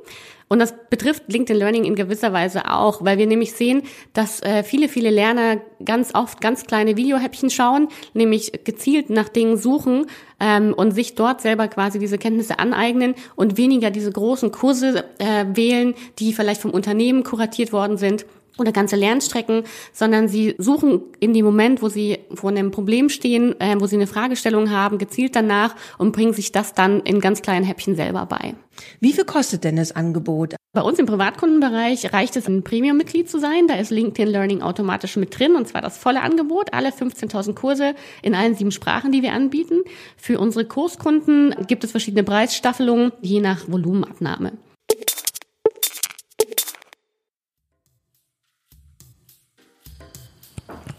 Und 0.49 0.57
das 0.57 0.73
betrifft 0.89 1.23
LinkedIn 1.27 1.59
Learning 1.59 1.83
in 1.85 1.95
gewisser 1.95 2.33
Weise 2.33 2.71
auch, 2.71 3.05
weil 3.05 3.19
wir 3.19 3.27
nämlich 3.27 3.53
sehen, 3.53 3.83
dass 4.13 4.41
äh, 4.41 4.63
viele, 4.63 4.89
viele 4.89 5.11
Lerner 5.11 5.61
ganz 5.85 6.15
oft 6.15 6.41
ganz 6.41 6.65
kleine 6.65 6.97
Videohäppchen 6.97 7.51
schauen, 7.51 7.87
nämlich 8.15 8.63
gezielt 8.63 9.11
nach 9.11 9.29
Dingen 9.29 9.57
suchen 9.57 10.07
ähm, 10.39 10.73
und 10.73 10.91
sich 10.91 11.13
dort 11.13 11.41
selber 11.41 11.67
quasi 11.67 11.99
diese 11.99 12.17
Kenntnisse 12.17 12.57
aneignen 12.57 13.13
und 13.35 13.57
weniger 13.57 13.91
diese 13.91 14.11
großen 14.11 14.51
Kurse 14.51 15.05
äh, 15.19 15.45
wählen, 15.53 15.93
die 16.17 16.33
vielleicht 16.33 16.61
vom 16.61 16.71
Unternehmen 16.71 17.23
kuratiert 17.23 17.71
worden 17.71 17.97
sind 17.97 18.25
oder 18.59 18.71
ganze 18.71 18.95
Lernstrecken, 18.95 19.63
sondern 19.93 20.27
sie 20.27 20.55
suchen 20.57 21.01
in 21.19 21.33
dem 21.33 21.45
Moment, 21.45 21.81
wo 21.81 21.89
sie 21.89 22.19
vor 22.33 22.49
einem 22.49 22.71
Problem 22.71 23.09
stehen, 23.09 23.59
äh, 23.59 23.75
wo 23.79 23.87
sie 23.87 23.95
eine 23.95 24.07
Fragestellung 24.07 24.71
haben, 24.71 24.97
gezielt 24.97 25.35
danach 25.35 25.75
und 25.97 26.11
bringen 26.11 26.33
sich 26.33 26.51
das 26.51 26.73
dann 26.73 27.01
in 27.01 27.19
ganz 27.19 27.41
kleinen 27.41 27.65
Häppchen 27.65 27.95
selber 27.95 28.25
bei. 28.25 28.55
Wie 28.99 29.13
viel 29.13 29.25
kostet 29.25 29.63
denn 29.63 29.75
das 29.75 29.91
Angebot? 29.95 30.55
Bei 30.71 30.81
uns 30.81 30.99
im 30.99 31.07
Privatkundenbereich 31.07 32.13
reicht 32.13 32.35
es, 32.35 32.47
ein 32.47 32.63
Premium-Mitglied 32.63 33.29
zu 33.29 33.39
sein. 33.39 33.67
Da 33.67 33.75
ist 33.75 33.89
LinkedIn 33.89 34.27
Learning 34.31 34.61
automatisch 34.61 35.15
mit 35.15 35.37
drin 35.37 35.55
und 35.55 35.67
zwar 35.67 35.81
das 35.81 35.97
volle 35.97 36.21
Angebot, 36.21 36.73
alle 36.73 36.89
15.000 36.89 37.55
Kurse 37.55 37.95
in 38.21 38.35
allen 38.35 38.55
sieben 38.55 38.71
Sprachen, 38.71 39.11
die 39.11 39.23
wir 39.23 39.33
anbieten. 39.33 39.81
Für 40.15 40.39
unsere 40.39 40.65
Kurskunden 40.65 41.55
gibt 41.67 41.83
es 41.83 41.91
verschiedene 41.91 42.23
Preisstaffelungen, 42.23 43.11
je 43.21 43.39
nach 43.39 43.67
Volumenabnahme. 43.67 44.53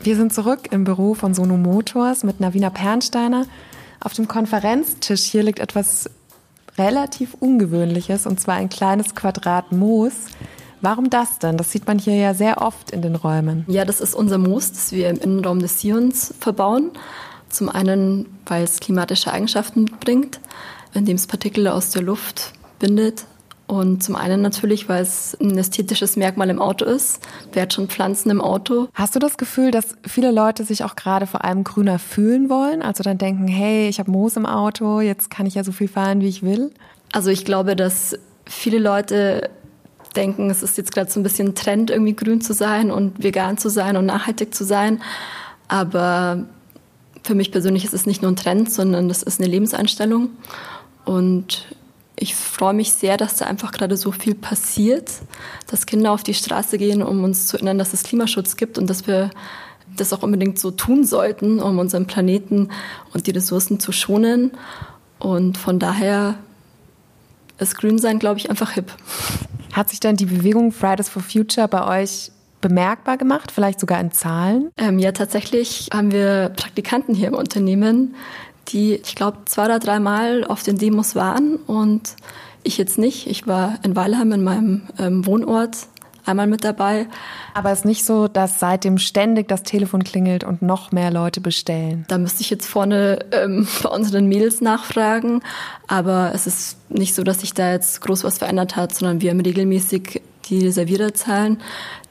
Wir 0.02 0.16
sind 0.16 0.32
zurück 0.32 0.68
im 0.70 0.84
Büro 0.84 1.12
von 1.12 1.34
Sono 1.34 1.58
Motors 1.58 2.24
mit 2.24 2.40
Navina 2.40 2.70
Pernsteiner. 2.70 3.44
Auf 4.00 4.14
dem 4.14 4.28
Konferenztisch 4.28 5.24
hier 5.24 5.42
liegt 5.42 5.58
etwas 5.58 6.08
relativ 6.78 7.34
Ungewöhnliches 7.34 8.26
und 8.26 8.40
zwar 8.40 8.54
ein 8.54 8.70
kleines 8.70 9.14
Quadrat 9.14 9.72
Moos. 9.72 10.14
Warum 10.80 11.10
das 11.10 11.38
denn? 11.38 11.58
Das 11.58 11.70
sieht 11.70 11.86
man 11.86 11.98
hier 11.98 12.14
ja 12.14 12.32
sehr 12.32 12.62
oft 12.62 12.92
in 12.92 13.02
den 13.02 13.14
Räumen. 13.14 13.66
Ja, 13.68 13.84
das 13.84 14.00
ist 14.00 14.14
unser 14.14 14.38
Moos, 14.38 14.72
das 14.72 14.90
wir 14.92 15.10
im 15.10 15.18
Innenraum 15.18 15.58
des 15.58 15.80
Sions 15.80 16.32
verbauen. 16.40 16.92
Zum 17.50 17.68
einen, 17.68 18.24
weil 18.46 18.64
es 18.64 18.80
klimatische 18.80 19.30
Eigenschaften 19.30 19.84
mitbringt, 19.84 20.40
indem 20.94 21.16
es 21.16 21.26
Partikel 21.26 21.68
aus 21.68 21.90
der 21.90 22.00
Luft 22.00 22.54
bindet 22.78 23.26
und 23.70 24.02
zum 24.02 24.16
einen 24.16 24.42
natürlich, 24.42 24.88
weil 24.88 25.00
es 25.00 25.36
ein 25.40 25.56
ästhetisches 25.56 26.16
Merkmal 26.16 26.50
im 26.50 26.60
Auto 26.60 26.84
ist. 26.84 27.20
Wer 27.52 27.62
hat 27.62 27.72
schon 27.72 27.86
Pflanzen 27.86 28.28
im 28.28 28.40
Auto? 28.40 28.88
Hast 28.94 29.14
du 29.14 29.20
das 29.20 29.38
Gefühl, 29.38 29.70
dass 29.70 29.94
viele 30.04 30.32
Leute 30.32 30.64
sich 30.64 30.82
auch 30.82 30.96
gerade 30.96 31.28
vor 31.28 31.44
allem 31.44 31.62
grüner 31.62 32.00
fühlen 32.00 32.50
wollen? 32.50 32.82
Also 32.82 33.04
dann 33.04 33.16
denken, 33.16 33.46
hey, 33.46 33.88
ich 33.88 34.00
habe 34.00 34.10
Moos 34.10 34.36
im 34.36 34.44
Auto, 34.44 35.00
jetzt 35.00 35.30
kann 35.30 35.46
ich 35.46 35.54
ja 35.54 35.62
so 35.62 35.70
viel 35.70 35.86
fahren, 35.86 36.20
wie 36.20 36.26
ich 36.26 36.42
will? 36.42 36.72
Also 37.12 37.30
ich 37.30 37.44
glaube, 37.44 37.76
dass 37.76 38.18
viele 38.44 38.80
Leute 38.80 39.50
denken, 40.16 40.50
es 40.50 40.64
ist 40.64 40.76
jetzt 40.76 40.92
gerade 40.92 41.08
so 41.08 41.20
ein 41.20 41.22
bisschen 41.22 41.54
Trend, 41.54 41.92
irgendwie 41.92 42.16
grün 42.16 42.40
zu 42.40 42.54
sein 42.54 42.90
und 42.90 43.22
vegan 43.22 43.56
zu 43.56 43.70
sein 43.70 43.96
und 43.96 44.04
nachhaltig 44.04 44.52
zu 44.52 44.64
sein. 44.64 45.00
Aber 45.68 46.44
für 47.22 47.36
mich 47.36 47.52
persönlich 47.52 47.84
ist 47.84 47.94
es 47.94 48.04
nicht 48.04 48.20
nur 48.20 48.32
ein 48.32 48.36
Trend, 48.36 48.72
sondern 48.72 49.06
das 49.06 49.22
ist 49.22 49.40
eine 49.40 49.48
Lebenseinstellung. 49.48 50.30
Und 51.04 51.68
ich 52.20 52.34
freue 52.36 52.74
mich 52.74 52.92
sehr, 52.92 53.16
dass 53.16 53.36
da 53.36 53.46
einfach 53.46 53.72
gerade 53.72 53.96
so 53.96 54.12
viel 54.12 54.34
passiert, 54.34 55.10
dass 55.66 55.86
Kinder 55.86 56.12
auf 56.12 56.22
die 56.22 56.34
Straße 56.34 56.76
gehen, 56.76 57.02
um 57.02 57.24
uns 57.24 57.46
zu 57.46 57.56
erinnern, 57.56 57.78
dass 57.78 57.94
es 57.94 58.02
Klimaschutz 58.02 58.56
gibt 58.56 58.78
und 58.78 58.88
dass 58.88 59.06
wir 59.06 59.30
das 59.96 60.12
auch 60.12 60.22
unbedingt 60.22 60.58
so 60.58 60.70
tun 60.70 61.04
sollten, 61.04 61.60
um 61.60 61.78
unseren 61.78 62.06
Planeten 62.06 62.68
und 63.14 63.26
die 63.26 63.30
Ressourcen 63.30 63.80
zu 63.80 63.90
schonen. 63.90 64.52
Und 65.18 65.56
von 65.56 65.78
daher 65.78 66.36
ist 67.58 67.76
Grünsein, 67.76 68.18
glaube 68.18 68.38
ich, 68.38 68.50
einfach 68.50 68.72
hip. 68.72 68.92
Hat 69.72 69.88
sich 69.88 69.98
dann 69.98 70.16
die 70.16 70.26
Bewegung 70.26 70.72
Fridays 70.72 71.08
for 71.08 71.22
Future 71.22 71.68
bei 71.68 72.02
euch 72.02 72.30
bemerkbar 72.60 73.16
gemacht, 73.16 73.50
vielleicht 73.50 73.80
sogar 73.80 73.98
in 73.98 74.12
Zahlen? 74.12 74.70
Ähm, 74.76 74.98
ja, 74.98 75.12
tatsächlich 75.12 75.88
haben 75.92 76.12
wir 76.12 76.50
Praktikanten 76.50 77.14
hier 77.14 77.28
im 77.28 77.34
Unternehmen, 77.34 78.14
die, 78.72 78.94
ich 78.94 79.14
glaube, 79.14 79.38
zwei 79.46 79.66
oder 79.66 79.78
dreimal 79.78 80.44
auf 80.44 80.62
den 80.62 80.78
Demos 80.78 81.14
waren 81.14 81.56
und 81.56 82.14
ich 82.62 82.78
jetzt 82.78 82.98
nicht. 82.98 83.26
Ich 83.26 83.46
war 83.46 83.78
in 83.82 83.96
Weilheim 83.96 84.32
in 84.32 84.44
meinem 84.44 84.82
ähm, 84.98 85.26
Wohnort 85.26 85.76
einmal 86.26 86.46
mit 86.46 86.64
dabei. 86.64 87.06
Aber 87.54 87.70
es 87.70 87.80
ist 87.80 87.84
nicht 87.84 88.04
so, 88.04 88.28
dass 88.28 88.60
seitdem 88.60 88.98
ständig 88.98 89.48
das 89.48 89.62
Telefon 89.62 90.04
klingelt 90.04 90.44
und 90.44 90.62
noch 90.62 90.92
mehr 90.92 91.10
Leute 91.10 91.40
bestellen. 91.40 92.04
Da 92.08 92.18
müsste 92.18 92.42
ich 92.42 92.50
jetzt 92.50 92.66
vorne 92.66 93.20
ähm, 93.32 93.66
bei 93.82 93.88
unseren 93.88 94.26
Mädels 94.26 94.60
nachfragen. 94.60 95.42
Aber 95.86 96.32
es 96.34 96.46
ist 96.46 96.76
nicht 96.90 97.14
so, 97.14 97.22
dass 97.22 97.40
sich 97.40 97.54
da 97.54 97.72
jetzt 97.72 98.00
groß 98.02 98.24
was 98.24 98.38
verändert 98.38 98.76
hat, 98.76 98.94
sondern 98.94 99.20
wir 99.20 99.30
haben 99.30 99.40
regelmäßig 99.40 100.22
die 100.48 100.66
Reserviererzahlen, 100.66 101.58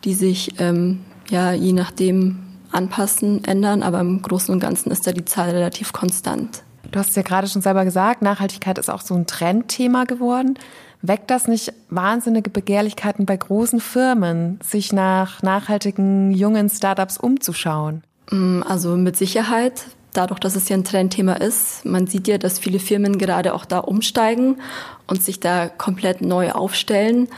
die 0.03 0.13
sich 0.13 0.59
ähm, 0.59 1.01
ja 1.29 1.51
je 1.51 1.73
nachdem 1.73 2.48
anpassen, 2.71 3.43
ändern, 3.43 3.83
aber 3.83 3.99
im 3.99 4.21
Großen 4.21 4.53
und 4.53 4.59
Ganzen 4.59 4.91
ist 4.91 5.07
da 5.07 5.11
die 5.11 5.25
Zahl 5.25 5.49
relativ 5.49 5.93
konstant. 5.93 6.63
Du 6.91 6.99
hast 6.99 7.09
es 7.09 7.15
ja 7.15 7.21
gerade 7.21 7.47
schon 7.47 7.61
selber 7.61 7.85
gesagt, 7.85 8.21
Nachhaltigkeit 8.21 8.77
ist 8.77 8.89
auch 8.89 9.01
so 9.01 9.13
ein 9.13 9.27
Trendthema 9.27 10.05
geworden. 10.05 10.57
Weckt 11.01 11.29
das 11.29 11.47
nicht 11.47 11.71
wahnsinnige 11.89 12.49
Begehrlichkeiten 12.49 13.25
bei 13.25 13.37
großen 13.37 13.79
Firmen, 13.79 14.59
sich 14.61 14.91
nach 14.91 15.41
nachhaltigen 15.43 16.31
jungen 16.31 16.69
Startups 16.69 17.17
umzuschauen? 17.17 18.03
Mm, 18.31 18.63
also 18.67 18.97
mit 18.97 19.15
Sicherheit. 19.15 19.85
Dadurch, 20.13 20.39
dass 20.39 20.55
es 20.55 20.67
ja 20.67 20.75
ein 20.75 20.83
Trendthema 20.83 21.33
ist, 21.33 21.85
man 21.85 22.07
sieht 22.07 22.27
ja, 22.27 22.39
dass 22.39 22.57
viele 22.57 22.79
Firmen 22.79 23.19
gerade 23.19 23.53
auch 23.53 23.63
da 23.63 23.77
umsteigen 23.79 24.57
und 25.05 25.21
sich 25.21 25.39
da 25.39 25.69
komplett 25.69 26.21
neu 26.21 26.51
aufstellen 26.51 27.29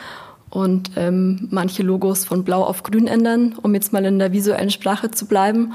und 0.51 0.91
ähm, 0.97 1.47
manche 1.49 1.81
Logos 1.81 2.25
von 2.25 2.43
blau 2.43 2.63
auf 2.63 2.83
grün 2.83 3.07
ändern, 3.07 3.55
um 3.61 3.73
jetzt 3.73 3.93
mal 3.93 4.05
in 4.05 4.19
der 4.19 4.33
visuellen 4.33 4.69
Sprache 4.69 5.09
zu 5.09 5.25
bleiben. 5.25 5.73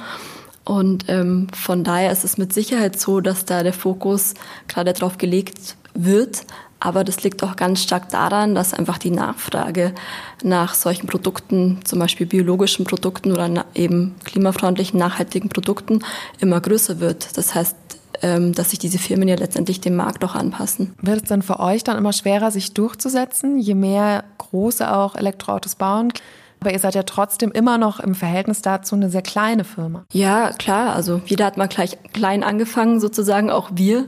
Und 0.65 1.07
ähm, 1.09 1.49
von 1.55 1.83
daher 1.83 2.13
ist 2.13 2.25
es 2.25 2.39
mit 2.39 2.53
Sicherheit 2.53 3.01
so, 3.01 3.21
dass 3.21 3.45
da 3.45 3.63
der 3.63 3.73
Fokus 3.73 4.35
gerade 4.69 4.93
drauf 4.93 5.17
gelegt 5.17 5.77
wird. 5.95 6.43
Aber 6.79 7.05
das 7.05 7.23
liegt 7.23 7.43
auch 7.43 7.57
ganz 7.57 7.83
stark 7.83 8.11
daran, 8.11 8.55
dass 8.55 8.75
einfach 8.75 8.99
die 8.99 9.11
Nachfrage 9.11 9.95
nach 10.43 10.75
solchen 10.75 11.07
Produkten, 11.07 11.81
zum 11.85 11.99
Beispiel 11.99 12.27
biologischen 12.27 12.85
Produkten 12.85 13.33
oder 13.33 13.65
eben 13.75 14.15
klimafreundlichen, 14.25 14.99
nachhaltigen 14.99 15.49
Produkten, 15.49 16.01
immer 16.39 16.61
größer 16.61 17.01
wird. 17.01 17.39
Das 17.39 17.55
heißt, 17.55 17.77
dass 18.23 18.71
sich 18.71 18.79
diese 18.79 18.99
Firmen 18.99 19.29
ja 19.29 19.37
letztendlich 19.37 19.81
dem 19.81 19.97
Markt 19.97 20.25
auch 20.25 20.35
anpassen. 20.35 20.95
Wird 21.01 21.23
es 21.23 21.29
dann 21.29 21.43
für 21.43 21.61
euch 21.61 21.85
dann 21.85 21.99
immer 21.99 22.13
schwerer, 22.13 22.51
sich 22.51 22.75
durchzusetzen, 22.75 23.59
je 23.59 23.75
mehr 23.75 24.25
große 24.39 24.95
auch 24.95 25.17
Elektroautos 25.17 25.75
bauen? 25.75 26.13
Aber 26.61 26.73
ihr 26.73 26.79
seid 26.79 26.95
ja 26.95 27.03
trotzdem 27.03 27.53
immer 27.53 27.79
noch 27.79 28.01
im 28.01 28.15
Verhältnis 28.15 28.63
dazu 28.63 28.95
eine 28.95 29.11
sehr 29.11 29.23
kleine 29.23 29.65
Firma. 29.65 30.05
Ja, 30.13 30.51
klar. 30.53 30.95
Also 30.95 31.21
jeder 31.27 31.45
hat 31.45 31.57
mal 31.57 31.69
gleich 31.69 31.99
klein 32.13 32.43
angefangen, 32.43 32.99
sozusagen, 32.99 33.51
auch 33.51 33.71
wir. 33.75 34.07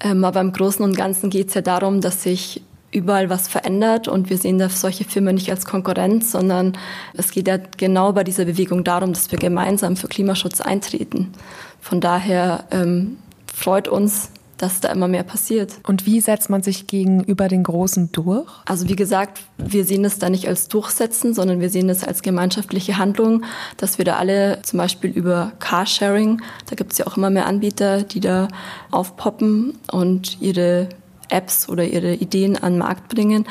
Ähm, 0.00 0.24
aber 0.24 0.40
im 0.40 0.52
Großen 0.52 0.84
und 0.84 0.96
Ganzen 0.96 1.30
geht 1.30 1.48
es 1.48 1.54
ja 1.54 1.62
darum, 1.62 2.00
dass 2.00 2.22
sich 2.22 2.62
überall 2.92 3.30
was 3.30 3.48
verändert 3.48 4.08
und 4.08 4.30
wir 4.30 4.38
sehen 4.38 4.58
da 4.58 4.68
solche 4.68 5.04
Firmen 5.04 5.34
nicht 5.36 5.50
als 5.50 5.64
Konkurrenz, 5.64 6.32
sondern 6.32 6.76
es 7.14 7.30
geht 7.30 7.46
ja 7.46 7.58
genau 7.76 8.12
bei 8.12 8.24
dieser 8.24 8.46
Bewegung 8.46 8.82
darum, 8.82 9.12
dass 9.12 9.30
wir 9.30 9.38
gemeinsam 9.38 9.96
für 9.96 10.08
Klimaschutz 10.08 10.60
eintreten. 10.60 11.32
Von 11.80 12.00
daher 12.00 12.64
ähm, 12.72 13.18
freut 13.60 13.88
uns, 13.88 14.30
dass 14.56 14.80
da 14.80 14.90
immer 14.90 15.08
mehr 15.08 15.22
passiert. 15.22 15.78
Und 15.86 16.04
wie 16.04 16.20
setzt 16.20 16.50
man 16.50 16.62
sich 16.62 16.86
gegenüber 16.86 17.48
den 17.48 17.62
Großen 17.62 18.12
durch? 18.12 18.46
Also 18.66 18.88
wie 18.88 18.96
gesagt, 18.96 19.40
wir 19.56 19.84
sehen 19.84 20.04
es 20.04 20.18
da 20.18 20.28
nicht 20.28 20.48
als 20.48 20.68
Durchsetzen, 20.68 21.32
sondern 21.32 21.60
wir 21.60 21.70
sehen 21.70 21.88
es 21.88 22.04
als 22.04 22.20
gemeinschaftliche 22.20 22.98
Handlung, 22.98 23.44
dass 23.78 23.96
wir 23.96 24.04
da 24.04 24.16
alle 24.16 24.60
zum 24.62 24.78
Beispiel 24.78 25.10
über 25.10 25.52
Carsharing, 25.60 26.42
da 26.68 26.76
gibt 26.76 26.92
es 26.92 26.98
ja 26.98 27.06
auch 27.06 27.16
immer 27.16 27.30
mehr 27.30 27.46
Anbieter, 27.46 28.02
die 28.02 28.20
da 28.20 28.48
aufpoppen 28.90 29.78
und 29.92 30.40
ihre 30.42 30.88
Apps 31.30 31.68
oder 31.68 31.84
ihre 31.84 32.14
Ideen 32.14 32.56
an 32.56 32.74
den 32.74 32.78
Markt 32.80 33.08
bringen, 33.08 33.46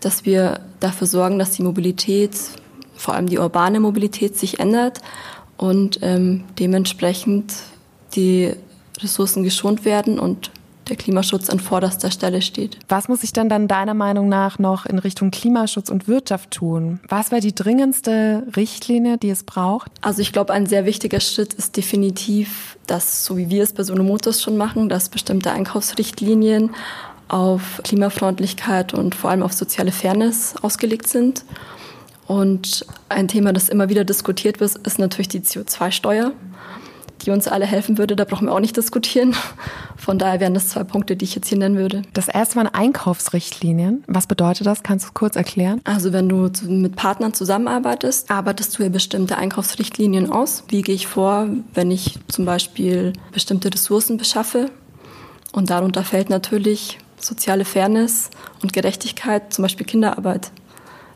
dass 0.00 0.24
wir 0.24 0.60
dafür 0.80 1.06
sorgen, 1.06 1.38
dass 1.38 1.50
die 1.50 1.62
Mobilität, 1.62 2.32
vor 2.94 3.14
allem 3.14 3.26
die 3.26 3.38
urbane 3.38 3.80
Mobilität, 3.80 4.38
sich 4.38 4.60
ändert 4.60 5.00
und 5.58 5.98
ähm, 6.00 6.44
dementsprechend 6.58 7.52
die 8.14 8.54
Ressourcen 9.00 9.42
geschont 9.42 9.84
werden 9.84 10.18
und 10.18 10.50
der 10.88 10.96
Klimaschutz 10.96 11.48
an 11.48 11.60
vorderster 11.60 12.10
Stelle 12.10 12.42
steht. 12.42 12.78
Was 12.88 13.08
muss 13.08 13.22
sich 13.22 13.32
dann 13.32 13.48
dann 13.48 13.68
deiner 13.68 13.94
Meinung 13.94 14.28
nach 14.28 14.58
noch 14.58 14.86
in 14.86 14.98
Richtung 14.98 15.30
Klimaschutz 15.30 15.88
und 15.88 16.08
Wirtschaft 16.08 16.50
tun? 16.50 17.00
Was 17.08 17.30
wäre 17.30 17.40
die 17.40 17.54
dringendste 17.54 18.46
Richtlinie, 18.56 19.18
die 19.18 19.30
es 19.30 19.44
braucht? 19.44 19.90
Also 20.00 20.20
ich 20.20 20.32
glaube, 20.32 20.52
ein 20.52 20.66
sehr 20.66 20.84
wichtiger 20.84 21.20
Schritt 21.20 21.54
ist 21.54 21.76
definitiv, 21.76 22.76
dass, 22.86 23.24
so 23.24 23.36
wie 23.36 23.50
wir 23.50 23.62
es 23.62 23.72
bei 23.72 23.82
Sono 23.82 24.02
Motors 24.02 24.42
schon 24.42 24.56
machen, 24.56 24.88
dass 24.88 25.08
bestimmte 25.08 25.52
Einkaufsrichtlinien 25.52 26.70
auf 27.28 27.80
Klimafreundlichkeit 27.82 28.92
und 28.92 29.14
vor 29.14 29.30
allem 29.30 29.42
auf 29.42 29.52
soziale 29.52 29.92
Fairness 29.92 30.54
ausgelegt 30.60 31.08
sind. 31.08 31.44
Und 32.26 32.86
ein 33.08 33.28
Thema, 33.28 33.52
das 33.52 33.68
immer 33.68 33.88
wieder 33.88 34.04
diskutiert 34.04 34.60
wird, 34.60 34.76
ist 34.76 34.98
natürlich 34.98 35.28
die 35.28 35.40
CO2-Steuer 35.40 36.32
die 37.24 37.30
uns 37.30 37.48
alle 37.48 37.66
helfen 37.66 37.98
würde. 37.98 38.16
Da 38.16 38.24
brauchen 38.24 38.46
wir 38.46 38.52
auch 38.52 38.60
nicht 38.60 38.76
diskutieren. 38.76 39.34
Von 39.96 40.18
daher 40.18 40.40
wären 40.40 40.54
das 40.54 40.68
zwei 40.68 40.84
Punkte, 40.84 41.16
die 41.16 41.24
ich 41.24 41.34
jetzt 41.34 41.48
hier 41.48 41.58
nennen 41.58 41.76
würde. 41.76 42.02
Das 42.12 42.28
erste 42.28 42.56
waren 42.56 42.68
Einkaufsrichtlinien. 42.68 44.04
Was 44.06 44.26
bedeutet 44.26 44.66
das? 44.66 44.82
Kannst 44.82 45.04
du 45.04 45.08
es 45.08 45.14
kurz 45.14 45.36
erklären? 45.36 45.80
Also 45.84 46.12
wenn 46.12 46.28
du 46.28 46.50
mit 46.66 46.96
Partnern 46.96 47.32
zusammenarbeitest, 47.32 48.30
arbeitest 48.30 48.78
du 48.78 48.82
ja 48.82 48.88
bestimmte 48.88 49.38
Einkaufsrichtlinien 49.38 50.30
aus. 50.30 50.64
Wie 50.68 50.82
gehe 50.82 50.94
ich 50.94 51.06
vor, 51.06 51.48
wenn 51.72 51.90
ich 51.90 52.18
zum 52.28 52.44
Beispiel 52.44 53.12
bestimmte 53.32 53.72
Ressourcen 53.72 54.16
beschaffe? 54.16 54.70
Und 55.52 55.70
darunter 55.70 56.02
fällt 56.02 56.30
natürlich 56.30 56.98
soziale 57.18 57.64
Fairness 57.64 58.30
und 58.62 58.72
Gerechtigkeit, 58.72 59.52
zum 59.52 59.62
Beispiel 59.62 59.86
Kinderarbeit. 59.86 60.50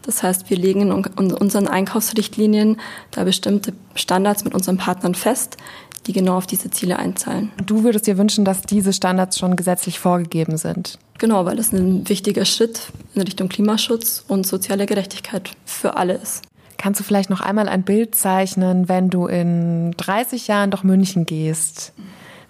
Das 0.02 0.22
heißt, 0.22 0.48
wir 0.48 0.56
legen 0.56 0.80
in 0.80 0.92
unseren 1.32 1.68
Einkaufsrichtlinien 1.68 2.80
da 3.10 3.24
bestimmte 3.24 3.74
Standards 3.94 4.44
mit 4.44 4.54
unseren 4.54 4.78
Partnern 4.78 5.14
fest, 5.14 5.58
die 6.06 6.12
genau 6.12 6.36
auf 6.36 6.46
diese 6.46 6.70
Ziele 6.70 6.98
einzahlen. 6.98 7.50
Du 7.64 7.84
würdest 7.84 8.06
dir 8.06 8.18
wünschen, 8.18 8.44
dass 8.44 8.62
diese 8.62 8.92
Standards 8.92 9.38
schon 9.38 9.56
gesetzlich 9.56 9.98
vorgegeben 9.98 10.56
sind? 10.56 10.98
Genau, 11.18 11.44
weil 11.44 11.56
das 11.56 11.72
ein 11.72 12.08
wichtiger 12.08 12.44
Schritt 12.44 12.92
in 13.14 13.22
Richtung 13.22 13.48
Klimaschutz 13.48 14.24
und 14.28 14.46
soziale 14.46 14.86
Gerechtigkeit 14.86 15.50
für 15.64 15.96
alle 15.96 16.14
ist. 16.14 16.42
Kannst 16.76 17.00
du 17.00 17.04
vielleicht 17.04 17.28
noch 17.28 17.40
einmal 17.40 17.68
ein 17.68 17.82
Bild 17.82 18.14
zeichnen, 18.14 18.88
wenn 18.88 19.10
du 19.10 19.26
in 19.26 19.92
30 19.96 20.46
Jahren 20.46 20.70
durch 20.70 20.84
München 20.84 21.26
gehst? 21.26 21.92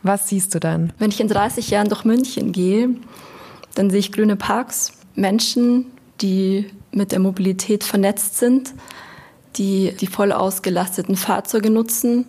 Was 0.03 0.29
siehst 0.29 0.55
du 0.55 0.61
dann? 0.61 0.93
Wenn 0.99 1.11
ich 1.11 1.21
in 1.21 1.29
30 1.29 1.71
Jahren 1.71 1.89
durch 1.89 2.05
München 2.05 2.53
gehe, 2.53 2.91
dann 3.75 3.91
sehe 3.91 4.01
ich 4.01 4.13
grüne 4.13 4.37
Parks, 4.37 4.93
Menschen, 5.15 5.87
die 6.21 6.67
mit 6.93 7.13
der 7.13 7.21
Mobilität 7.21 7.85
vernetzt 7.85 8.39
sind, 8.39 8.75
die 9.57 9.95
die 9.99 10.07
voll 10.07 10.31
ausgelasteten 10.31 11.17
Fahrzeuge 11.17 11.71
nutzen 11.71 12.27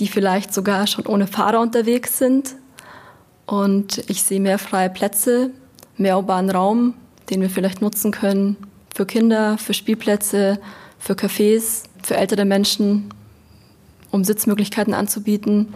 die 0.00 0.08
vielleicht 0.08 0.52
sogar 0.52 0.86
schon 0.86 1.06
ohne 1.06 1.26
Fahrer 1.26 1.60
unterwegs 1.60 2.18
sind. 2.18 2.56
Und 3.46 3.98
ich 4.08 4.22
sehe 4.22 4.40
mehr 4.40 4.58
freie 4.58 4.90
Plätze, 4.90 5.50
mehr 5.96 6.16
urbanen 6.16 6.50
Raum, 6.50 6.94
den 7.28 7.40
wir 7.40 7.50
vielleicht 7.50 7.82
nutzen 7.82 8.10
können 8.10 8.56
für 8.94 9.06
Kinder, 9.06 9.58
für 9.58 9.74
Spielplätze, 9.74 10.58
für 10.98 11.12
Cafés, 11.12 11.84
für 12.02 12.16
ältere 12.16 12.44
Menschen, 12.44 13.10
um 14.10 14.24
Sitzmöglichkeiten 14.24 14.94
anzubieten. 14.94 15.74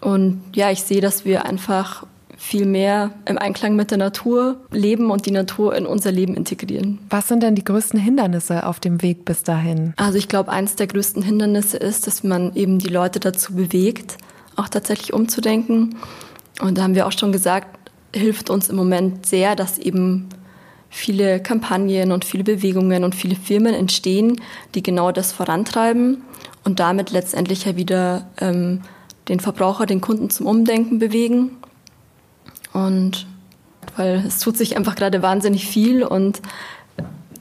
Und 0.00 0.42
ja, 0.54 0.70
ich 0.70 0.82
sehe, 0.82 1.00
dass 1.00 1.24
wir 1.24 1.44
einfach 1.44 2.06
viel 2.38 2.66
mehr 2.66 3.10
im 3.26 3.36
Einklang 3.36 3.74
mit 3.74 3.90
der 3.90 3.98
Natur 3.98 4.60
leben 4.70 5.10
und 5.10 5.26
die 5.26 5.32
Natur 5.32 5.74
in 5.74 5.86
unser 5.86 6.12
Leben 6.12 6.36
integrieren. 6.36 7.00
Was 7.10 7.26
sind 7.26 7.42
denn 7.42 7.56
die 7.56 7.64
größten 7.64 7.98
Hindernisse 7.98 8.64
auf 8.64 8.78
dem 8.78 9.02
Weg 9.02 9.24
bis 9.24 9.42
dahin? 9.42 9.92
Also 9.96 10.16
ich 10.16 10.28
glaube, 10.28 10.52
eines 10.52 10.76
der 10.76 10.86
größten 10.86 11.20
Hindernisse 11.22 11.76
ist, 11.76 12.06
dass 12.06 12.22
man 12.22 12.54
eben 12.54 12.78
die 12.78 12.88
Leute 12.88 13.18
dazu 13.18 13.54
bewegt, 13.54 14.18
auch 14.54 14.68
tatsächlich 14.68 15.12
umzudenken. 15.12 15.96
Und 16.60 16.78
da 16.78 16.84
haben 16.84 16.94
wir 16.94 17.08
auch 17.08 17.12
schon 17.12 17.32
gesagt, 17.32 17.90
hilft 18.14 18.50
uns 18.50 18.68
im 18.68 18.76
Moment 18.76 19.26
sehr, 19.26 19.56
dass 19.56 19.76
eben 19.76 20.28
viele 20.90 21.42
Kampagnen 21.42 22.12
und 22.12 22.24
viele 22.24 22.44
Bewegungen 22.44 23.02
und 23.02 23.16
viele 23.16 23.34
Firmen 23.34 23.74
entstehen, 23.74 24.40
die 24.76 24.82
genau 24.82 25.10
das 25.10 25.32
vorantreiben 25.32 26.22
und 26.64 26.78
damit 26.78 27.10
letztendlich 27.10 27.64
ja 27.64 27.76
wieder 27.76 28.28
ähm, 28.40 28.82
den 29.28 29.40
Verbraucher, 29.40 29.86
den 29.86 30.00
Kunden 30.00 30.30
zum 30.30 30.46
Umdenken 30.46 31.00
bewegen 31.00 31.50
und 32.72 33.26
weil 33.96 34.24
es 34.26 34.38
tut 34.40 34.56
sich 34.56 34.76
einfach 34.76 34.94
gerade 34.94 35.22
wahnsinnig 35.22 35.66
viel 35.66 36.02
und 36.04 36.40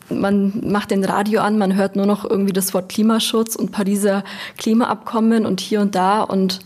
man 0.10 0.72
macht 0.72 0.92
den 0.92 1.04
Radio 1.04 1.42
an, 1.42 1.58
man 1.58 1.76
hört 1.76 1.96
nur 1.96 2.06
noch 2.06 2.24
irgendwie 2.24 2.54
das 2.54 2.74
Wort 2.74 2.90
Klimaschutz 2.90 3.56
und 3.56 3.72
Pariser 3.72 4.24
Klimaabkommen 4.58 5.46
und 5.46 5.60
hier 5.60 5.82
und 5.82 5.96
da 5.96 6.22
und 6.22 6.60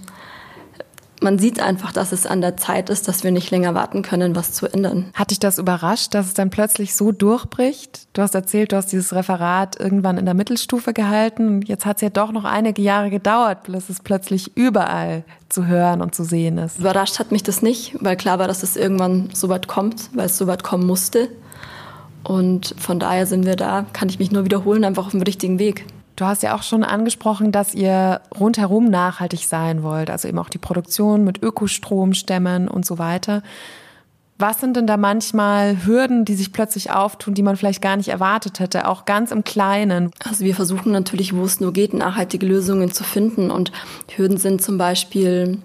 man 1.22 1.38
sieht 1.38 1.60
einfach, 1.60 1.92
dass 1.92 2.12
es 2.12 2.26
an 2.26 2.42
der 2.42 2.58
Zeit 2.58 2.90
ist, 2.90 3.08
dass 3.08 3.24
wir 3.24 3.32
nicht 3.32 3.52
länger 3.52 3.76
warten 3.76 4.02
können, 4.02 4.36
was 4.36 4.54
zu 4.54 4.66
ändern. 4.66 5.12
Hat 5.14 5.30
dich 5.32 5.40
das 5.40 5.60
überrascht, 5.60 6.14
dass 6.14 6.26
es 6.26 6.34
dann 6.34 6.50
plötzlich 6.50 6.96
so 6.96 7.12
durchbricht? 7.12 8.08
Du 8.14 8.22
hast 8.24 8.34
erzählt, 8.34 8.72
du 8.72 8.78
hast 8.78 8.88
dieses 8.88 9.14
Referat 9.14 9.80
irgendwann 9.80 10.18
in 10.18 10.26
der 10.26 10.34
Mittelstufe 10.34 10.94
gehalten. 10.94 11.62
Jetzt 11.62 11.86
hat 11.86 11.98
es 11.98 12.02
ja 12.02 12.10
doch 12.10 12.32
noch 12.32 12.44
einige 12.44 12.82
Jahre 12.82 13.12
gedauert, 13.12 13.64
bis 13.64 13.90
es 13.90 14.00
plötzlich 14.00 14.58
überall 14.58 15.24
zu 15.48 15.68
hören 15.68 16.02
und 16.02 16.16
zu 16.16 16.24
sehen 16.24 16.58
ist. 16.58 16.80
Überrascht 16.80 17.20
hat 17.20 17.32
mich 17.32 17.44
das 17.44 17.62
nicht, 17.62 17.96
weil 18.00 18.18
klar 18.18 18.40
war, 18.40 18.48
dass 18.48 18.64
es 18.64 18.76
irgendwann 18.76 19.30
so 19.34 19.48
weit 19.50 19.68
kommt, 19.68 20.10
weil 20.14 20.26
es 20.26 20.38
so 20.38 20.48
weit 20.48 20.64
kommen 20.64 20.88
musste. 20.88 21.30
Und 22.24 22.76
von 22.78 23.00
daher 23.00 23.28
sind 23.28 23.46
wir 23.46 23.56
da, 23.56 23.86
kann 23.94 24.10
ich 24.10 24.20
mich 24.20 24.32
nur 24.32 24.46
wiederholen, 24.46 24.84
einfach 24.84 25.06
auf 25.06 25.12
dem 25.12 25.22
richtigen 25.22 25.60
Weg. 25.60 25.86
Du 26.22 26.28
hast 26.28 26.44
ja 26.44 26.56
auch 26.56 26.62
schon 26.62 26.84
angesprochen, 26.84 27.52
dass 27.52 27.74
ihr 27.74 28.22
rundherum 28.40 28.92
nachhaltig 28.92 29.48
sein 29.48 29.82
wollt, 29.82 30.12
also 30.12 30.28
eben 30.28 30.38
auch 30.38 30.50
die 30.50 30.60
Produktion 30.60 31.24
mit 31.24 31.42
Ökostrom 31.42 32.14
stemmen 32.14 32.68
und 32.68 32.86
so 32.86 33.00
weiter. 33.00 33.42
Was 34.38 34.60
sind 34.60 34.78
denn 34.78 34.86
da 34.86 34.98
manchmal 34.98 35.84
Hürden, 35.84 36.24
die 36.24 36.36
sich 36.36 36.54
plötzlich 36.54 36.92
auftun, 36.92 37.34
die 37.34 37.42
man 37.42 37.56
vielleicht 37.56 37.82
gar 37.82 37.98
nicht 37.98 38.10
erwartet 38.10 38.60
hätte, 38.60 38.88
auch 38.88 39.06
ganz 39.06 39.32
im 39.32 39.44
Kleinen? 39.44 40.12
Also 40.24 40.46
wir 40.46 40.54
versuchen 40.54 40.92
natürlich, 40.92 41.36
wo 41.36 41.44
es 41.44 41.60
nur 41.60 41.74
geht, 41.74 41.96
nachhaltige 41.96 42.46
Lösungen 42.46 42.92
zu 42.92 43.04
finden. 43.04 43.50
Und 43.50 43.72
Hürden 44.16 44.38
sind 44.38 44.62
zum 44.62 44.78
Beispiel, 44.78 45.58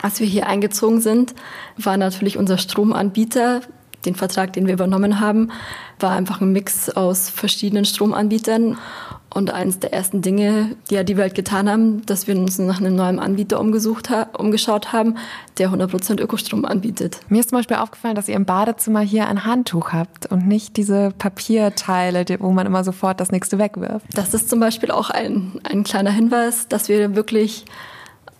als 0.00 0.18
wir 0.18 0.26
hier 0.26 0.46
eingezogen 0.46 1.02
sind, 1.02 1.34
war 1.76 1.98
natürlich 1.98 2.38
unser 2.38 2.56
Stromanbieter, 2.56 3.60
den 4.06 4.14
Vertrag, 4.14 4.54
den 4.54 4.66
wir 4.66 4.74
übernommen 4.74 5.20
haben, 5.20 5.50
war 5.98 6.12
einfach 6.12 6.40
ein 6.40 6.52
Mix 6.52 6.90
aus 6.90 7.28
verschiedenen 7.28 7.84
Stromanbietern. 7.84 8.78
Und 9.34 9.52
eines 9.52 9.80
der 9.80 9.92
ersten 9.92 10.22
Dinge, 10.22 10.76
die, 10.88 10.94
ja 10.94 11.02
die 11.02 11.16
wir 11.16 11.24
halt 11.24 11.34
getan 11.34 11.68
haben, 11.68 12.06
dass 12.06 12.28
wir 12.28 12.36
uns 12.36 12.56
nach 12.60 12.78
einem 12.78 12.94
neuen 12.94 13.18
Anbieter 13.18 13.58
umgesucht 13.58 14.08
ha 14.08 14.28
umgeschaut 14.38 14.92
haben, 14.92 15.16
der 15.58 15.70
100% 15.70 16.20
Ökostrom 16.20 16.64
anbietet. 16.64 17.18
Mir 17.28 17.40
ist 17.40 17.50
zum 17.50 17.58
Beispiel 17.58 17.76
aufgefallen, 17.76 18.14
dass 18.14 18.28
ihr 18.28 18.36
im 18.36 18.44
Badezimmer 18.44 19.00
hier 19.00 19.26
ein 19.26 19.44
Handtuch 19.44 19.92
habt 19.92 20.26
und 20.26 20.46
nicht 20.46 20.76
diese 20.76 21.12
Papierteile, 21.18 22.24
wo 22.38 22.52
man 22.52 22.64
immer 22.64 22.84
sofort 22.84 23.18
das 23.18 23.32
nächste 23.32 23.58
wegwirft. 23.58 24.06
Das 24.14 24.34
ist 24.34 24.48
zum 24.48 24.60
Beispiel 24.60 24.92
auch 24.92 25.10
ein, 25.10 25.60
ein 25.64 25.82
kleiner 25.82 26.12
Hinweis, 26.12 26.68
dass 26.68 26.88
wir 26.88 27.16
wirklich 27.16 27.64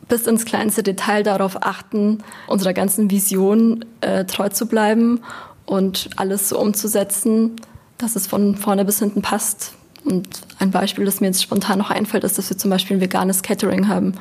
bis 0.08 0.28
ins 0.28 0.44
kleinste 0.44 0.84
Detail 0.84 1.24
darauf 1.24 1.66
achten, 1.66 2.18
unserer 2.46 2.72
ganzen 2.72 3.10
Vision 3.10 3.84
äh, 4.00 4.26
treu 4.26 4.48
zu 4.48 4.66
bleiben 4.66 5.22
und 5.66 6.10
alles 6.14 6.50
so 6.50 6.60
umzusetzen, 6.60 7.56
dass 7.98 8.14
es 8.14 8.28
von 8.28 8.54
vorne 8.54 8.84
bis 8.84 9.00
hinten 9.00 9.22
passt 9.22 9.72
und 10.04 10.28
ein 10.58 10.70
Beispiel, 10.70 11.04
das 11.04 11.20
mir 11.20 11.28
jetzt 11.28 11.42
spontan 11.42 11.78
noch 11.78 11.90
einfällt, 11.90 12.24
ist, 12.24 12.38
dass 12.38 12.50
wir 12.50 12.58
zum 12.58 12.70
Beispiel 12.70 12.96
ein 12.96 13.00
veganes 13.00 13.42
Catering 13.42 13.88
haben. 13.88 14.14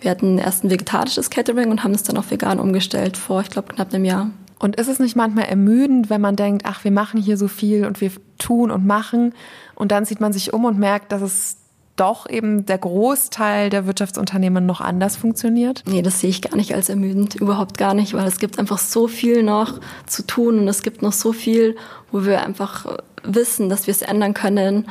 Wir 0.00 0.10
hatten 0.10 0.38
erst 0.38 0.64
ein 0.64 0.70
vegetarisches 0.70 1.30
Catering 1.30 1.70
und 1.70 1.84
haben 1.84 1.92
es 1.92 2.02
dann 2.02 2.16
auf 2.16 2.30
vegan 2.30 2.60
umgestellt 2.60 3.16
vor, 3.16 3.40
ich 3.40 3.50
glaube, 3.50 3.74
knapp 3.74 3.92
einem 3.92 4.04
Jahr. 4.04 4.30
Und 4.58 4.76
ist 4.76 4.88
es 4.88 4.98
nicht 4.98 5.16
manchmal 5.16 5.44
ermüdend, 5.44 6.10
wenn 6.10 6.20
man 6.20 6.34
denkt, 6.34 6.62
ach, 6.66 6.82
wir 6.84 6.90
machen 6.90 7.20
hier 7.20 7.36
so 7.36 7.46
viel 7.46 7.84
und 7.84 8.00
wir 8.00 8.10
tun 8.38 8.70
und 8.70 8.86
machen 8.86 9.34
und 9.74 9.92
dann 9.92 10.04
sieht 10.04 10.20
man 10.20 10.32
sich 10.32 10.52
um 10.52 10.64
und 10.64 10.78
merkt, 10.78 11.12
dass 11.12 11.22
es 11.22 11.56
doch 11.98 12.28
eben 12.28 12.64
der 12.64 12.78
Großteil 12.78 13.70
der 13.70 13.86
Wirtschaftsunternehmen 13.86 14.64
noch 14.64 14.80
anders 14.80 15.16
funktioniert? 15.16 15.82
Nee, 15.86 16.02
das 16.02 16.20
sehe 16.20 16.30
ich 16.30 16.42
gar 16.42 16.56
nicht 16.56 16.74
als 16.74 16.88
ermüdend, 16.88 17.34
überhaupt 17.34 17.76
gar 17.76 17.94
nicht, 17.94 18.14
weil 18.14 18.26
es 18.26 18.38
gibt 18.38 18.58
einfach 18.58 18.78
so 18.78 19.08
viel 19.08 19.42
noch 19.42 19.80
zu 20.06 20.26
tun 20.26 20.60
und 20.60 20.68
es 20.68 20.82
gibt 20.82 21.02
noch 21.02 21.12
so 21.12 21.32
viel, 21.32 21.76
wo 22.12 22.24
wir 22.24 22.42
einfach 22.44 22.86
wissen, 23.24 23.68
dass 23.68 23.86
wir 23.86 23.92
es 23.92 24.02
ändern 24.02 24.34
können 24.34 24.86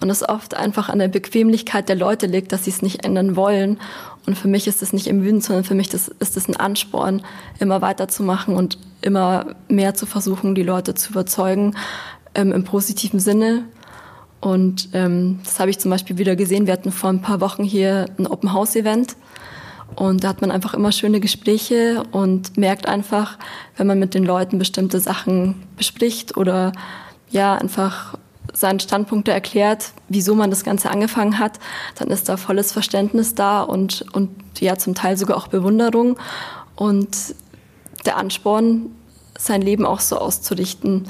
und 0.00 0.10
es 0.10 0.28
oft 0.28 0.54
einfach 0.54 0.88
an 0.88 0.98
der 0.98 1.08
Bequemlichkeit 1.08 1.88
der 1.88 1.96
Leute 1.96 2.26
liegt, 2.26 2.52
dass 2.52 2.64
sie 2.64 2.70
es 2.70 2.82
nicht 2.82 3.04
ändern 3.04 3.36
wollen. 3.36 3.78
Und 4.26 4.36
für 4.36 4.48
mich 4.48 4.66
ist 4.66 4.82
es 4.82 4.92
nicht 4.92 5.06
ermüdend, 5.06 5.44
sondern 5.44 5.64
für 5.64 5.74
mich 5.74 5.88
das, 5.88 6.08
ist 6.08 6.36
es 6.36 6.48
ein 6.48 6.56
Ansporn, 6.56 7.22
immer 7.58 7.80
weiterzumachen 7.80 8.56
und 8.56 8.78
immer 9.00 9.54
mehr 9.68 9.94
zu 9.94 10.06
versuchen, 10.06 10.54
die 10.54 10.62
Leute 10.62 10.94
zu 10.94 11.10
überzeugen, 11.10 11.76
ähm, 12.34 12.52
im 12.52 12.64
positiven 12.64 13.20
Sinne. 13.20 13.64
Und 14.40 14.88
ähm, 14.92 15.38
das 15.44 15.60
habe 15.60 15.70
ich 15.70 15.78
zum 15.78 15.90
Beispiel 15.90 16.18
wieder 16.18 16.34
gesehen. 16.34 16.66
Wir 16.66 16.72
hatten 16.72 16.90
vor 16.90 17.10
ein 17.10 17.22
paar 17.22 17.40
Wochen 17.40 17.62
hier 17.62 18.06
ein 18.18 18.26
Open 18.26 18.52
House 18.52 18.74
Event. 18.74 19.16
Und 19.94 20.24
da 20.24 20.28
hat 20.28 20.40
man 20.40 20.50
einfach 20.50 20.74
immer 20.74 20.90
schöne 20.90 21.20
Gespräche 21.20 22.02
und 22.12 22.56
merkt 22.56 22.88
einfach, 22.88 23.38
wenn 23.76 23.86
man 23.86 23.98
mit 23.98 24.14
den 24.14 24.24
Leuten 24.24 24.58
bestimmte 24.58 25.00
Sachen 25.00 25.62
bespricht 25.76 26.36
oder 26.36 26.72
ja, 27.32 27.54
einfach 27.54 28.16
seine 28.52 28.80
Standpunkte 28.80 29.32
erklärt, 29.32 29.92
wieso 30.08 30.34
man 30.34 30.50
das 30.50 30.64
Ganze 30.64 30.90
angefangen 30.90 31.38
hat, 31.38 31.58
dann 31.98 32.08
ist 32.08 32.28
da 32.28 32.36
volles 32.36 32.72
Verständnis 32.72 33.34
da 33.34 33.62
und, 33.62 34.04
und 34.12 34.30
ja, 34.60 34.76
zum 34.76 34.94
Teil 34.94 35.16
sogar 35.16 35.36
auch 35.36 35.48
Bewunderung. 35.48 36.18
Und 36.76 37.16
der 38.04 38.16
Ansporn, 38.16 38.90
sein 39.38 39.62
Leben 39.62 39.86
auch 39.86 40.00
so 40.00 40.18
auszurichten, 40.18 41.08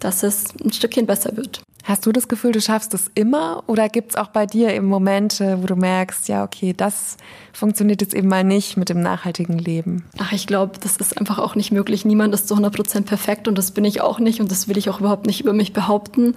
dass 0.00 0.22
es 0.22 0.46
ein 0.62 0.72
Stückchen 0.72 1.06
besser 1.06 1.36
wird. 1.36 1.62
Hast 1.84 2.04
du 2.06 2.12
das 2.12 2.28
Gefühl, 2.28 2.52
du 2.52 2.60
schaffst 2.60 2.94
es 2.94 3.10
immer 3.14 3.64
oder 3.66 3.88
gibt 3.88 4.10
es 4.10 4.16
auch 4.16 4.28
bei 4.28 4.46
dir 4.46 4.74
eben 4.74 4.86
Momente, 4.86 5.62
wo 5.62 5.66
du 5.66 5.76
merkst, 5.76 6.28
ja, 6.28 6.44
okay, 6.44 6.74
das 6.76 7.16
funktioniert 7.52 8.00
jetzt 8.00 8.14
eben 8.14 8.28
mal 8.28 8.44
nicht 8.44 8.76
mit 8.76 8.88
dem 8.88 9.00
nachhaltigen 9.00 9.58
Leben? 9.58 10.04
Ach, 10.18 10.32
ich 10.32 10.46
glaube, 10.46 10.72
das 10.80 10.98
ist 10.98 11.18
einfach 11.18 11.38
auch 11.38 11.54
nicht 11.54 11.72
möglich. 11.72 12.04
Niemand 12.04 12.34
ist 12.34 12.48
zu 12.48 12.54
100 12.54 12.74
Prozent 12.74 13.06
perfekt 13.06 13.48
und 13.48 13.56
das 13.56 13.70
bin 13.70 13.84
ich 13.84 14.00
auch 14.00 14.18
nicht 14.18 14.40
und 14.40 14.50
das 14.50 14.68
will 14.68 14.76
ich 14.76 14.90
auch 14.90 15.00
überhaupt 15.00 15.26
nicht 15.26 15.40
über 15.40 15.52
mich 15.52 15.72
behaupten. 15.72 16.34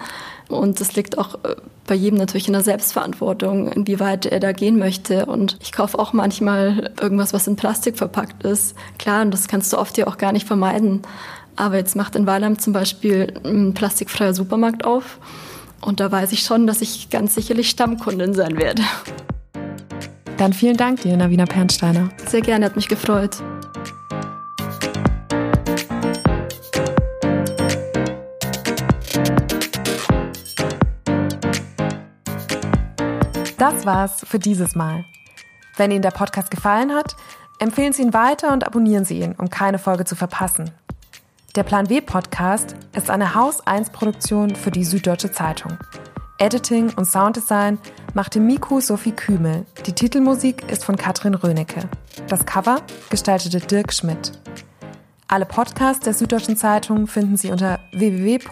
Und 0.49 0.79
das 0.79 0.95
liegt 0.95 1.17
auch 1.17 1.35
äh, 1.43 1.55
bei 1.87 1.95
jedem 1.95 2.17
natürlich 2.17 2.47
in 2.47 2.53
der 2.53 2.63
Selbstverantwortung, 2.63 3.71
inwieweit 3.71 4.25
er 4.25 4.39
da 4.39 4.51
gehen 4.51 4.77
möchte. 4.77 5.25
Und 5.25 5.57
ich 5.61 5.71
kaufe 5.71 5.99
auch 5.99 6.13
manchmal 6.13 6.91
irgendwas, 7.01 7.33
was 7.33 7.47
in 7.47 7.55
Plastik 7.55 7.97
verpackt 7.97 8.43
ist. 8.43 8.75
Klar, 8.97 9.23
und 9.23 9.31
das 9.31 9.47
kannst 9.47 9.73
du 9.73 9.77
oft 9.77 9.97
ja 9.97 10.07
auch 10.07 10.17
gar 10.17 10.31
nicht 10.31 10.47
vermeiden. 10.47 11.01
Aber 11.55 11.77
jetzt 11.77 11.95
macht 11.95 12.15
in 12.15 12.25
Weilheim 12.25 12.57
zum 12.57 12.73
Beispiel 12.73 13.33
ein 13.43 13.73
plastikfreier 13.73 14.33
Supermarkt 14.33 14.85
auf. 14.85 15.19
Und 15.81 15.99
da 15.99 16.11
weiß 16.11 16.31
ich 16.31 16.43
schon, 16.43 16.65
dass 16.65 16.81
ich 16.81 17.09
ganz 17.09 17.35
sicherlich 17.35 17.69
Stammkundin 17.69 18.33
sein 18.33 18.57
werde. 18.57 18.83
Dann 20.37 20.53
vielen 20.53 20.77
Dank 20.77 21.01
dir, 21.01 21.15
Navina 21.15 21.45
Pernsteiner. 21.45 22.09
Sehr 22.27 22.41
gerne, 22.41 22.65
hat 22.65 22.75
mich 22.75 22.87
gefreut. 22.87 23.37
Das 33.57 33.85
war's 33.85 34.25
für 34.27 34.39
dieses 34.39 34.75
Mal. 34.75 35.05
Wenn 35.77 35.91
Ihnen 35.91 36.01
der 36.01 36.11
Podcast 36.11 36.51
gefallen 36.51 36.91
hat, 36.91 37.15
empfehlen 37.59 37.93
Sie 37.93 38.01
ihn 38.01 38.13
weiter 38.13 38.51
und 38.51 38.65
abonnieren 38.65 39.05
Sie 39.05 39.19
ihn, 39.19 39.35
um 39.37 39.49
keine 39.49 39.79
Folge 39.79 40.03
zu 40.03 40.15
verpassen. 40.15 40.71
Der 41.55 41.61
Plan 41.61 41.87
W 41.87 42.01
Podcast 42.01 42.75
ist 42.93 43.11
eine 43.11 43.35
Haus 43.35 43.61
1 43.67 43.91
Produktion 43.91 44.55
für 44.55 44.71
die 44.71 44.83
Süddeutsche 44.83 45.31
Zeitung. 45.31 45.77
Editing 46.39 46.91
und 46.95 47.05
Sounddesign 47.05 47.77
machte 48.15 48.39
Miku 48.39 48.81
Sophie 48.81 49.11
Kümel. 49.11 49.67
Die 49.85 49.93
Titelmusik 49.93 50.67
ist 50.71 50.83
von 50.83 50.95
Katrin 50.95 51.35
Rönecke. 51.35 51.87
Das 52.27 52.43
Cover 52.47 52.81
gestaltete 53.11 53.59
Dirk 53.59 53.93
Schmidt. 53.93 54.31
Alle 55.27 55.45
Podcasts 55.45 56.03
der 56.03 56.15
Süddeutschen 56.15 56.57
Zeitung 56.57 57.05
finden 57.05 57.37
Sie 57.37 57.51
unter 57.51 57.79
www.sz.de 57.91 58.47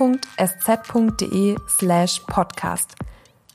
slash 1.68 2.22
podcast. 2.28 2.94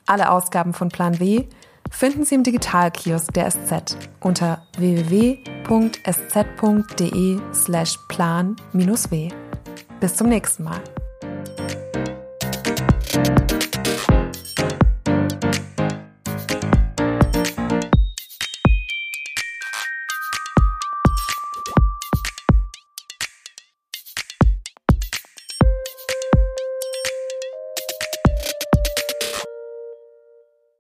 Alle 0.06 0.32
Ausgaben 0.32 0.72
von 0.72 0.88
Plan 0.88 1.20
W 1.20 1.44
finden 1.92 2.24
Sie 2.24 2.34
im 2.34 2.42
Digitalkiosk 2.42 3.32
der 3.32 3.48
SZ 3.48 3.96
unter 4.18 4.66
www.sz.de 5.68 7.40
slash 7.52 7.98
plan-w. 8.08 9.28
Bis 10.00 10.14
zum 10.14 10.28
nächsten 10.28 10.64
Mal. 10.64 10.95